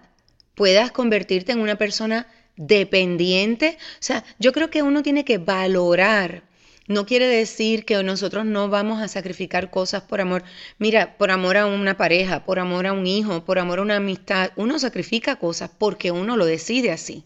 puedas 0.56 0.92
convertirte 0.92 1.52
en 1.52 1.60
una 1.60 1.78
persona 1.78 2.26
dependiente. 2.56 3.78
O 3.96 3.98
sea, 4.00 4.24
yo 4.40 4.54
creo 4.54 4.70
que 4.70 4.82
uno 4.82 5.04
tiene 5.04 5.26
que 5.26 5.40
valorar 5.40 6.44
no 6.88 7.06
quiere 7.06 7.28
decir 7.28 7.84
que 7.84 8.02
nosotros 8.02 8.46
no 8.46 8.70
vamos 8.70 9.02
a 9.02 9.10
sacrificar 9.10 9.70
cosas 9.70 10.04
por 10.04 10.22
amor. 10.22 10.44
Mira, 10.78 11.18
por 11.18 11.30
amor 11.30 11.58
a 11.58 11.66
una 11.66 11.98
pareja, 11.98 12.46
por 12.46 12.60
amor 12.60 12.88
a 12.88 12.94
un 12.94 13.06
hijo, 13.08 13.44
por 13.44 13.60
amor 13.60 13.80
a 13.80 13.82
una 13.82 13.98
amistad, 13.98 14.52
uno 14.56 14.80
sacrifica 14.80 15.36
cosas 15.36 15.70
porque 15.78 16.12
uno 16.12 16.38
lo 16.38 16.46
decide 16.46 16.92
así. 16.92 17.26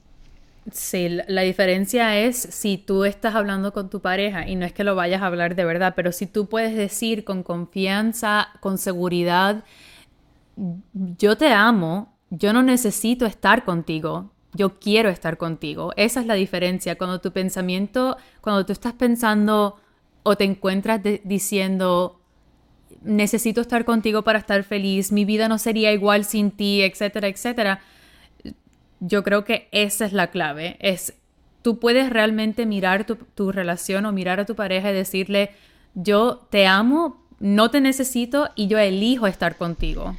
Sí, 0.71 1.09
la 1.27 1.41
diferencia 1.43 2.17
es 2.17 2.37
si 2.37 2.77
tú 2.79 3.05
estás 3.05 3.35
hablando 3.35 3.71
con 3.71 3.89
tu 3.91 4.01
pareja 4.01 4.47
y 4.47 4.55
no 4.55 4.65
es 4.65 4.73
que 4.73 4.83
lo 4.83 4.95
vayas 4.95 5.21
a 5.21 5.27
hablar 5.27 5.55
de 5.55 5.63
verdad, 5.63 5.93
pero 5.95 6.11
si 6.11 6.25
tú 6.25 6.47
puedes 6.47 6.75
decir 6.75 7.23
con 7.23 7.43
confianza, 7.43 8.49
con 8.61 8.79
seguridad, 8.79 9.63
yo 11.17 11.37
te 11.37 11.49
amo, 11.49 12.17
yo 12.31 12.51
no 12.53 12.63
necesito 12.63 13.25
estar 13.27 13.63
contigo, 13.63 14.31
yo 14.53 14.79
quiero 14.79 15.09
estar 15.09 15.37
contigo. 15.37 15.93
Esa 15.97 16.21
es 16.21 16.25
la 16.25 16.33
diferencia. 16.33 16.97
Cuando 16.97 17.21
tu 17.21 17.31
pensamiento, 17.31 18.17
cuando 18.41 18.65
tú 18.65 18.73
estás 18.73 18.93
pensando 18.93 19.79
o 20.23 20.35
te 20.35 20.45
encuentras 20.45 21.01
diciendo, 21.23 22.19
necesito 23.03 23.61
estar 23.61 23.85
contigo 23.85 24.23
para 24.23 24.39
estar 24.39 24.63
feliz, 24.63 25.11
mi 25.11 25.25
vida 25.25 25.47
no 25.47 25.59
sería 25.59 25.91
igual 25.91 26.25
sin 26.25 26.51
ti, 26.51 26.81
etcétera, 26.81 27.27
etcétera. 27.27 27.81
Yo 28.99 29.23
creo 29.23 29.45
que 29.45 29.67
esa 29.71 30.05
es 30.05 30.13
la 30.13 30.31
clave. 30.31 30.77
Es, 30.79 31.13
tú 31.61 31.79
puedes 31.79 32.09
realmente 32.09 32.65
mirar 32.65 33.05
tu, 33.05 33.15
tu 33.15 33.51
relación 33.51 34.05
o 34.05 34.11
mirar 34.11 34.39
a 34.39 34.45
tu 34.45 34.55
pareja 34.55 34.91
y 34.91 34.93
decirle, 34.93 35.51
yo 35.93 36.47
te 36.49 36.67
amo, 36.67 37.25
no 37.39 37.71
te 37.71 37.81
necesito 37.81 38.49
y 38.55 38.67
yo 38.67 38.77
elijo 38.79 39.27
estar 39.27 39.57
contigo. 39.57 40.15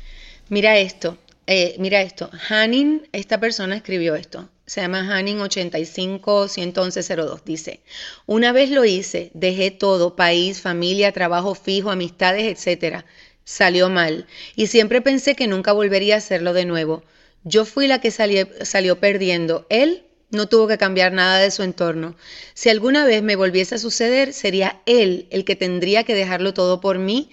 Mira 0.49 0.79
esto, 0.79 1.19
eh, 1.47 1.77
mira 1.79 2.03
esto, 2.03 2.31
Hanning, 2.49 3.09
esta 3.13 3.41
persona 3.41 3.77
escribió 3.77 4.15
esto, 4.15 4.49
se 4.67 4.81
llama 4.81 5.01
Hanning 5.01 5.41
85 5.41 6.49
111 6.49 7.03
dice, 7.45 7.81
una 8.27 8.53
vez 8.53 8.71
lo 8.71 8.85
hice, 8.85 9.31
dejé 9.35 9.71
todo, 9.71 10.17
país, 10.17 10.61
familia, 10.61 11.13
trabajo 11.13 11.55
fijo, 11.55 11.91
amistades, 11.91 12.45
etcétera. 12.45 13.05
Salió 13.45 13.89
mal 13.89 14.27
y 14.57 14.67
siempre 14.67 15.01
pensé 15.01 15.37
que 15.37 15.47
nunca 15.47 15.73
volvería 15.73 16.17
a 16.17 16.19
hacerlo 16.19 16.53
de 16.53 16.65
nuevo. 16.65 17.05
Yo 17.49 17.65
fui 17.65 17.87
la 17.87 18.01
que 18.01 18.11
salió, 18.11 18.99
perdiendo. 18.99 19.67
Él 19.71 20.03
no 20.31 20.49
tuvo 20.49 20.67
que 20.67 20.79
cambiar 20.79 21.13
nada 21.13 21.39
de 21.39 21.53
su 21.53 21.63
entorno. 21.63 22.17
Si 22.55 22.71
alguna 22.71 23.05
vez 23.05 23.23
me 23.23 23.37
volviese 23.37 23.77
a 23.77 23.79
suceder, 23.79 24.33
sería 24.33 24.83
él 24.85 25.29
el 25.31 25.45
que 25.45 25.55
tendría 25.55 26.03
que 26.03 26.17
dejarlo 26.17 26.55
todo 26.55 26.81
por 26.81 26.99
mí 26.99 27.31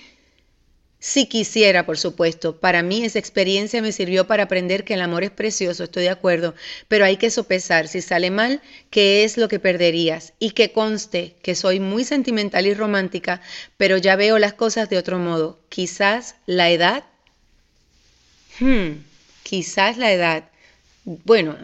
si 0.99 1.25
quisiera, 1.25 1.87
por 1.87 1.97
supuesto. 1.97 2.59
Para 2.59 2.83
mí 2.83 3.03
esa 3.03 3.17
experiencia 3.17 3.81
me 3.81 3.91
sirvió 3.91 4.27
para 4.27 4.43
aprender 4.43 4.83
que 4.83 4.93
el 4.93 5.01
amor 5.01 5.23
es 5.23 5.31
precioso, 5.31 5.83
estoy 5.83 6.03
de 6.03 6.09
acuerdo, 6.11 6.53
pero 6.87 7.05
hay 7.05 7.17
que 7.17 7.31
sopesar 7.31 7.87
si 7.87 7.99
sale 7.99 8.29
mal, 8.29 8.61
qué 8.91 9.23
es 9.23 9.35
lo 9.35 9.47
que 9.47 9.57
perderías. 9.57 10.33
Y 10.37 10.51
que 10.51 10.71
conste 10.71 11.35
que 11.41 11.55
soy 11.55 11.79
muy 11.79 12.03
sentimental 12.03 12.67
y 12.67 12.75
romántica, 12.75 13.41
pero 13.77 13.97
ya 13.97 14.15
veo 14.15 14.37
las 14.37 14.53
cosas 14.53 14.91
de 14.91 14.99
otro 14.99 15.17
modo. 15.17 15.59
Quizás 15.69 16.35
la 16.45 16.69
edad. 16.69 17.03
Hmm, 18.59 18.99
quizás 19.53 19.99
la 19.99 20.11
edad. 20.11 20.49
Bueno, 21.05 21.55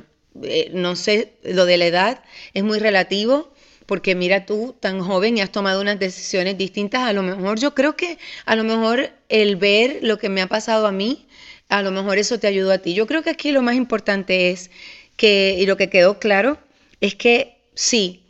eh, 0.43 0.69
no 0.73 0.95
sé, 0.95 1.33
lo 1.41 1.65
de 1.65 1.77
la 1.77 1.87
edad 1.87 2.23
es 2.53 2.63
muy 2.63 2.77
relativo 2.77 3.51
porque 3.87 4.13
mira 4.13 4.45
tú 4.45 4.75
tan 4.79 4.99
joven 5.01 5.35
y 5.35 5.41
has 5.41 5.51
tomado 5.51 5.81
unas 5.81 5.97
decisiones 5.97 6.55
distintas, 6.55 7.01
a 7.01 7.13
lo 7.13 7.23
mejor 7.23 7.59
yo 7.59 7.73
creo 7.73 7.95
que 7.95 8.19
a 8.45 8.55
lo 8.55 8.63
mejor 8.63 9.09
el 9.27 9.55
ver 9.55 10.01
lo 10.03 10.19
que 10.19 10.29
me 10.29 10.43
ha 10.43 10.45
pasado 10.45 10.85
a 10.85 10.91
mí, 10.91 11.25
a 11.67 11.81
lo 11.81 11.89
mejor 11.89 12.19
eso 12.19 12.37
te 12.37 12.45
ayudó 12.45 12.71
a 12.71 12.77
ti. 12.77 12.93
Yo 12.93 13.07
creo 13.07 13.23
que 13.23 13.31
aquí 13.31 13.51
lo 13.51 13.63
más 13.63 13.73
importante 13.73 14.51
es 14.51 14.69
que, 15.17 15.55
y 15.57 15.65
lo 15.65 15.75
que 15.75 15.89
quedó 15.89 16.19
claro, 16.19 16.59
es 17.01 17.15
que 17.15 17.57
sí, 17.73 18.21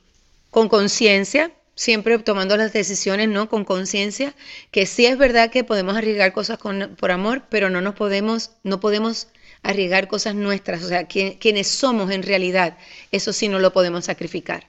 con 0.52 0.70
conciencia, 0.70 1.52
siempre 1.76 2.18
tomando 2.20 2.56
las 2.56 2.72
decisiones, 2.72 3.28
¿no? 3.28 3.50
Con 3.50 3.66
conciencia, 3.66 4.34
que 4.72 4.86
sí 4.86 5.06
es 5.06 5.18
verdad 5.18 5.50
que 5.50 5.66
podemos 5.66 5.98
arriesgar 5.98 6.32
cosas 6.32 6.60
por 6.60 7.12
amor, 7.12 7.44
pero 7.50 7.70
no 7.70 7.82
nos 7.82 7.96
podemos, 7.96 8.52
no 8.64 8.80
podemos 8.80 9.28
arriesgar 9.64 10.08
cosas 10.08 10.36
nuestras, 10.36 10.84
o 10.84 10.88
sea, 10.88 11.06
quienes 11.06 11.68
somos 11.68 12.12
en 12.12 12.24
realidad, 12.24 12.78
eso 13.12 13.34
sí 13.34 13.48
no 13.48 13.60
lo 13.60 13.74
podemos 13.74 14.06
sacrificar. 14.06 14.68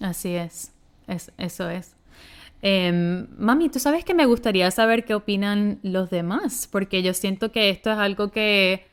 Así 0.00 0.34
es, 0.34 0.70
es 1.06 1.30
eso 1.38 1.68
es. 1.70 1.94
Em, 2.62 3.26
mami, 3.36 3.68
tú 3.68 3.78
sabes 3.78 4.04
que 4.04 4.14
me 4.14 4.24
gustaría 4.24 4.70
saber 4.70 5.04
qué 5.04 5.14
opinan 5.14 5.78
los 5.82 6.08
demás, 6.08 6.66
porque 6.70 7.02
yo 7.02 7.12
siento 7.12 7.52
que 7.52 7.68
esto 7.68 7.92
es 7.92 7.98
algo 7.98 8.30
que 8.30 8.86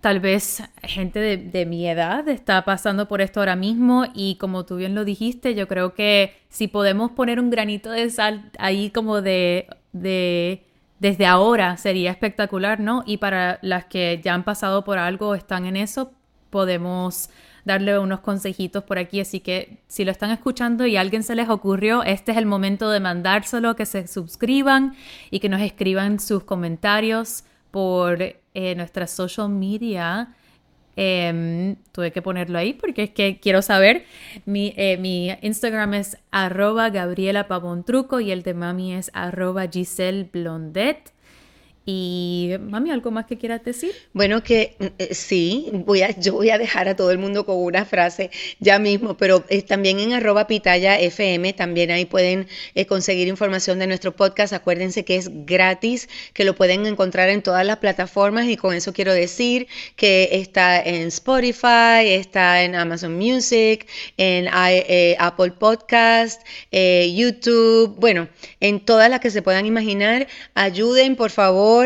tal 0.00 0.20
vez 0.20 0.62
gente 0.82 1.18
de, 1.38 1.66
mi 1.66 1.88
edad 1.88 2.28
está 2.28 2.64
pasando 2.64 3.08
por 3.08 3.20
esto 3.20 3.40
ahora 3.40 3.56
mismo 3.56 4.04
y 4.14 4.36
como 4.36 4.64
tú 4.64 4.76
bien 4.76 4.94
lo 4.94 5.04
dijiste, 5.04 5.54
yo 5.54 5.66
creo 5.66 5.94
que 5.94 6.34
si 6.50 6.68
podemos 6.68 7.10
poner 7.12 7.40
un 7.40 7.50
granito 7.50 7.90
de 7.90 8.10
sal 8.10 8.50
ahí 8.58 8.90
como 8.90 9.22
de, 9.22 9.66
de 9.92 10.62
desde 10.98 11.26
ahora 11.26 11.76
sería 11.76 12.10
espectacular, 12.10 12.80
¿no? 12.80 13.02
Y 13.06 13.18
para 13.18 13.58
las 13.62 13.84
que 13.84 14.20
ya 14.22 14.34
han 14.34 14.44
pasado 14.44 14.84
por 14.84 14.98
algo 14.98 15.28
o 15.28 15.34
están 15.34 15.66
en 15.66 15.76
eso, 15.76 16.12
podemos 16.50 17.30
darle 17.64 17.98
unos 17.98 18.20
consejitos 18.20 18.82
por 18.84 18.98
aquí, 18.98 19.20
así 19.20 19.40
que 19.40 19.82
si 19.88 20.04
lo 20.04 20.10
están 20.10 20.30
escuchando 20.30 20.86
y 20.86 20.96
a 20.96 21.02
alguien 21.02 21.22
se 21.22 21.34
les 21.34 21.48
ocurrió, 21.48 22.02
este 22.02 22.32
es 22.32 22.38
el 22.38 22.46
momento 22.46 22.90
de 22.90 22.98
mandárselo, 22.98 23.76
que 23.76 23.86
se 23.86 24.06
suscriban 24.06 24.94
y 25.30 25.38
que 25.38 25.48
nos 25.48 25.60
escriban 25.60 26.18
sus 26.18 26.44
comentarios 26.44 27.44
por 27.70 28.22
eh, 28.22 28.74
nuestra 28.74 29.06
social 29.06 29.50
media. 29.50 30.34
Em, 31.00 31.76
tuve 31.92 32.10
que 32.10 32.22
ponerlo 32.22 32.58
ahí 32.58 32.72
porque 32.72 33.04
es 33.04 33.10
que 33.10 33.38
quiero 33.38 33.62
saber. 33.62 34.04
Mi, 34.46 34.74
eh, 34.76 34.96
mi 34.96 35.30
Instagram 35.42 35.94
es 35.94 36.18
arroba 36.32 36.90
Gabriela 36.90 37.46
Pavontruco 37.46 38.18
y 38.18 38.32
el 38.32 38.42
de 38.42 38.54
mami 38.54 38.94
es 38.94 39.12
arroba 39.14 39.68
Giselle 39.68 40.24
Blondet. 40.24 41.12
Y 41.90 42.50
mami, 42.60 42.90
¿algo 42.90 43.10
más 43.10 43.24
que 43.24 43.38
quieras 43.38 43.64
decir? 43.64 43.92
Bueno, 44.12 44.42
que 44.42 44.76
eh, 44.98 45.14
sí, 45.14 45.70
voy 45.72 46.02
a, 46.02 46.10
yo 46.20 46.34
voy 46.34 46.50
a 46.50 46.58
dejar 46.58 46.86
a 46.86 46.94
todo 46.94 47.10
el 47.10 47.16
mundo 47.16 47.46
con 47.46 47.56
una 47.56 47.86
frase 47.86 48.30
ya 48.60 48.78
mismo, 48.78 49.16
pero 49.16 49.42
eh, 49.48 49.62
también 49.62 49.98
en 49.98 50.12
arroba 50.12 50.46
pitaya 50.46 51.00
FM, 51.00 51.54
también 51.54 51.90
ahí 51.90 52.04
pueden 52.04 52.46
eh, 52.74 52.84
conseguir 52.84 53.26
información 53.26 53.78
de 53.78 53.86
nuestro 53.86 54.14
podcast. 54.14 54.52
Acuérdense 54.52 55.06
que 55.06 55.16
es 55.16 55.30
gratis, 55.46 56.10
que 56.34 56.44
lo 56.44 56.54
pueden 56.54 56.84
encontrar 56.84 57.30
en 57.30 57.40
todas 57.40 57.64
las 57.64 57.78
plataformas 57.78 58.48
y 58.48 58.58
con 58.58 58.74
eso 58.74 58.92
quiero 58.92 59.14
decir 59.14 59.66
que 59.96 60.28
está 60.32 60.82
en 60.82 61.08
Spotify, 61.08 62.04
está 62.04 62.64
en 62.64 62.74
Amazon 62.74 63.16
Music, 63.16 63.86
en 64.18 64.46
Apple 65.18 65.52
Podcast, 65.52 66.42
YouTube, 66.70 67.96
bueno, 67.98 68.28
en 68.60 68.80
todas 68.80 69.08
las 69.08 69.20
que 69.20 69.30
se 69.30 69.40
puedan 69.40 69.64
imaginar. 69.64 70.26
Ayuden, 70.52 71.16
por 71.16 71.30
favor 71.30 71.77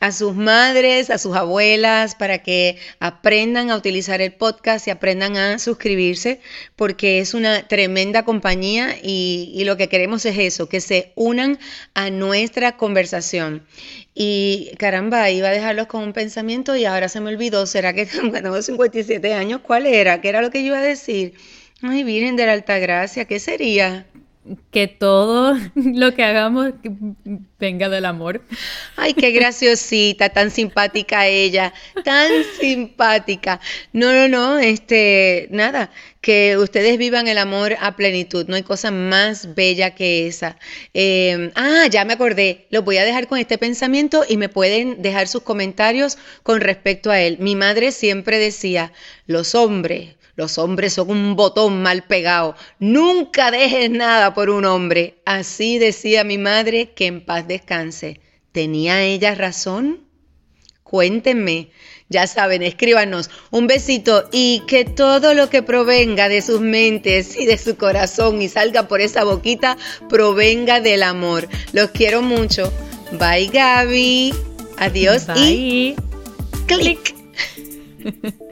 a 0.00 0.12
sus 0.12 0.34
madres, 0.34 1.10
a 1.10 1.18
sus 1.18 1.34
abuelas, 1.36 2.14
para 2.14 2.42
que 2.42 2.78
aprendan 3.00 3.70
a 3.70 3.76
utilizar 3.76 4.20
el 4.20 4.32
podcast 4.32 4.86
y 4.86 4.90
aprendan 4.90 5.36
a 5.36 5.58
suscribirse, 5.58 6.40
porque 6.76 7.20
es 7.20 7.34
una 7.34 7.66
tremenda 7.66 8.24
compañía 8.24 8.96
y, 9.02 9.62
lo 9.64 9.76
que 9.76 9.88
queremos 9.88 10.24
es 10.26 10.38
eso, 10.38 10.68
que 10.68 10.80
se 10.80 11.12
unan 11.16 11.58
a 11.94 12.10
nuestra 12.10 12.76
conversación. 12.76 13.66
Y 14.14 14.70
caramba, 14.78 15.30
iba 15.30 15.48
a 15.48 15.52
dejarlos 15.52 15.86
con 15.86 16.02
un 16.02 16.12
pensamiento 16.12 16.76
y 16.76 16.84
ahora 16.84 17.08
se 17.08 17.20
me 17.20 17.30
olvidó, 17.30 17.66
¿será 17.66 17.92
que 17.92 18.06
tengo 18.42 18.62
57 18.62 19.34
años? 19.34 19.60
¿Cuál 19.62 19.86
era? 19.86 20.20
¿Qué 20.20 20.28
era 20.28 20.42
lo 20.42 20.50
que 20.50 20.60
yo 20.60 20.68
iba 20.68 20.78
a 20.78 20.82
decir? 20.82 21.34
Ay, 21.82 22.04
Virgen 22.04 22.36
de 22.36 22.46
la 22.46 22.52
Altagracia, 22.52 23.26
¿qué 23.26 23.38
sería? 23.38 24.06
Que 24.70 24.86
todo 24.86 25.56
lo 25.74 26.14
que 26.14 26.24
hagamos 26.24 26.72
venga 27.58 27.88
del 27.88 28.04
amor. 28.04 28.42
Ay, 28.96 29.14
qué 29.14 29.30
graciosita, 29.30 30.28
tan 30.28 30.50
simpática 30.50 31.26
ella, 31.26 31.72
tan 32.04 32.30
simpática. 32.60 33.60
No, 33.92 34.12
no, 34.12 34.28
no, 34.28 34.58
este, 34.58 35.48
nada, 35.50 35.90
que 36.20 36.56
ustedes 36.58 36.98
vivan 36.98 37.28
el 37.28 37.38
amor 37.38 37.76
a 37.80 37.96
plenitud, 37.96 38.46
no 38.48 38.56
hay 38.56 38.62
cosa 38.62 38.90
más 38.90 39.54
bella 39.54 39.94
que 39.94 40.26
esa. 40.26 40.58
Em, 40.92 41.50
ah, 41.54 41.86
ya 41.90 42.04
me 42.04 42.14
acordé, 42.14 42.66
los 42.70 42.84
voy 42.84 42.98
a 42.98 43.04
dejar 43.04 43.28
con 43.28 43.38
este 43.38 43.58
pensamiento 43.58 44.24
y 44.28 44.36
me 44.36 44.48
pueden 44.48 45.02
dejar 45.02 45.28
sus 45.28 45.42
comentarios 45.42 46.18
con 46.42 46.60
respecto 46.60 47.10
a 47.10 47.20
él. 47.20 47.38
Mi 47.40 47.54
madre 47.54 47.92
siempre 47.92 48.38
decía, 48.38 48.92
los 49.26 49.54
hombres, 49.54 50.16
los 50.36 50.58
hombres 50.58 50.92
son 50.92 51.10
un 51.10 51.34
botón 51.34 51.82
mal 51.82 52.04
pegado. 52.04 52.54
Nunca 52.78 53.50
dejes 53.50 53.90
nada 53.90 54.34
por 54.34 54.50
un 54.50 54.66
hombre. 54.66 55.16
Así 55.24 55.78
decía 55.78 56.24
mi 56.24 56.36
madre, 56.36 56.92
que 56.92 57.06
en 57.06 57.24
paz 57.24 57.48
descanse. 57.48 58.20
¿Tenía 58.52 59.02
ella 59.02 59.34
razón? 59.34 60.04
Cuéntenme. 60.82 61.70
Ya 62.08 62.26
saben, 62.28 62.62
escríbanos 62.62 63.30
un 63.50 63.66
besito 63.66 64.28
y 64.30 64.62
que 64.68 64.84
todo 64.84 65.34
lo 65.34 65.50
que 65.50 65.62
provenga 65.62 66.28
de 66.28 66.40
sus 66.40 66.60
mentes 66.60 67.36
y 67.36 67.46
de 67.46 67.58
su 67.58 67.76
corazón 67.76 68.40
y 68.40 68.48
salga 68.48 68.86
por 68.86 69.00
esa 69.00 69.24
boquita 69.24 69.76
provenga 70.08 70.80
del 70.80 71.02
amor. 71.02 71.48
Los 71.72 71.90
quiero 71.90 72.22
mucho. 72.22 72.72
Bye 73.12 73.48
Gaby. 73.48 74.34
Adiós 74.78 75.24
y 75.34 75.96
clic. 76.66 77.14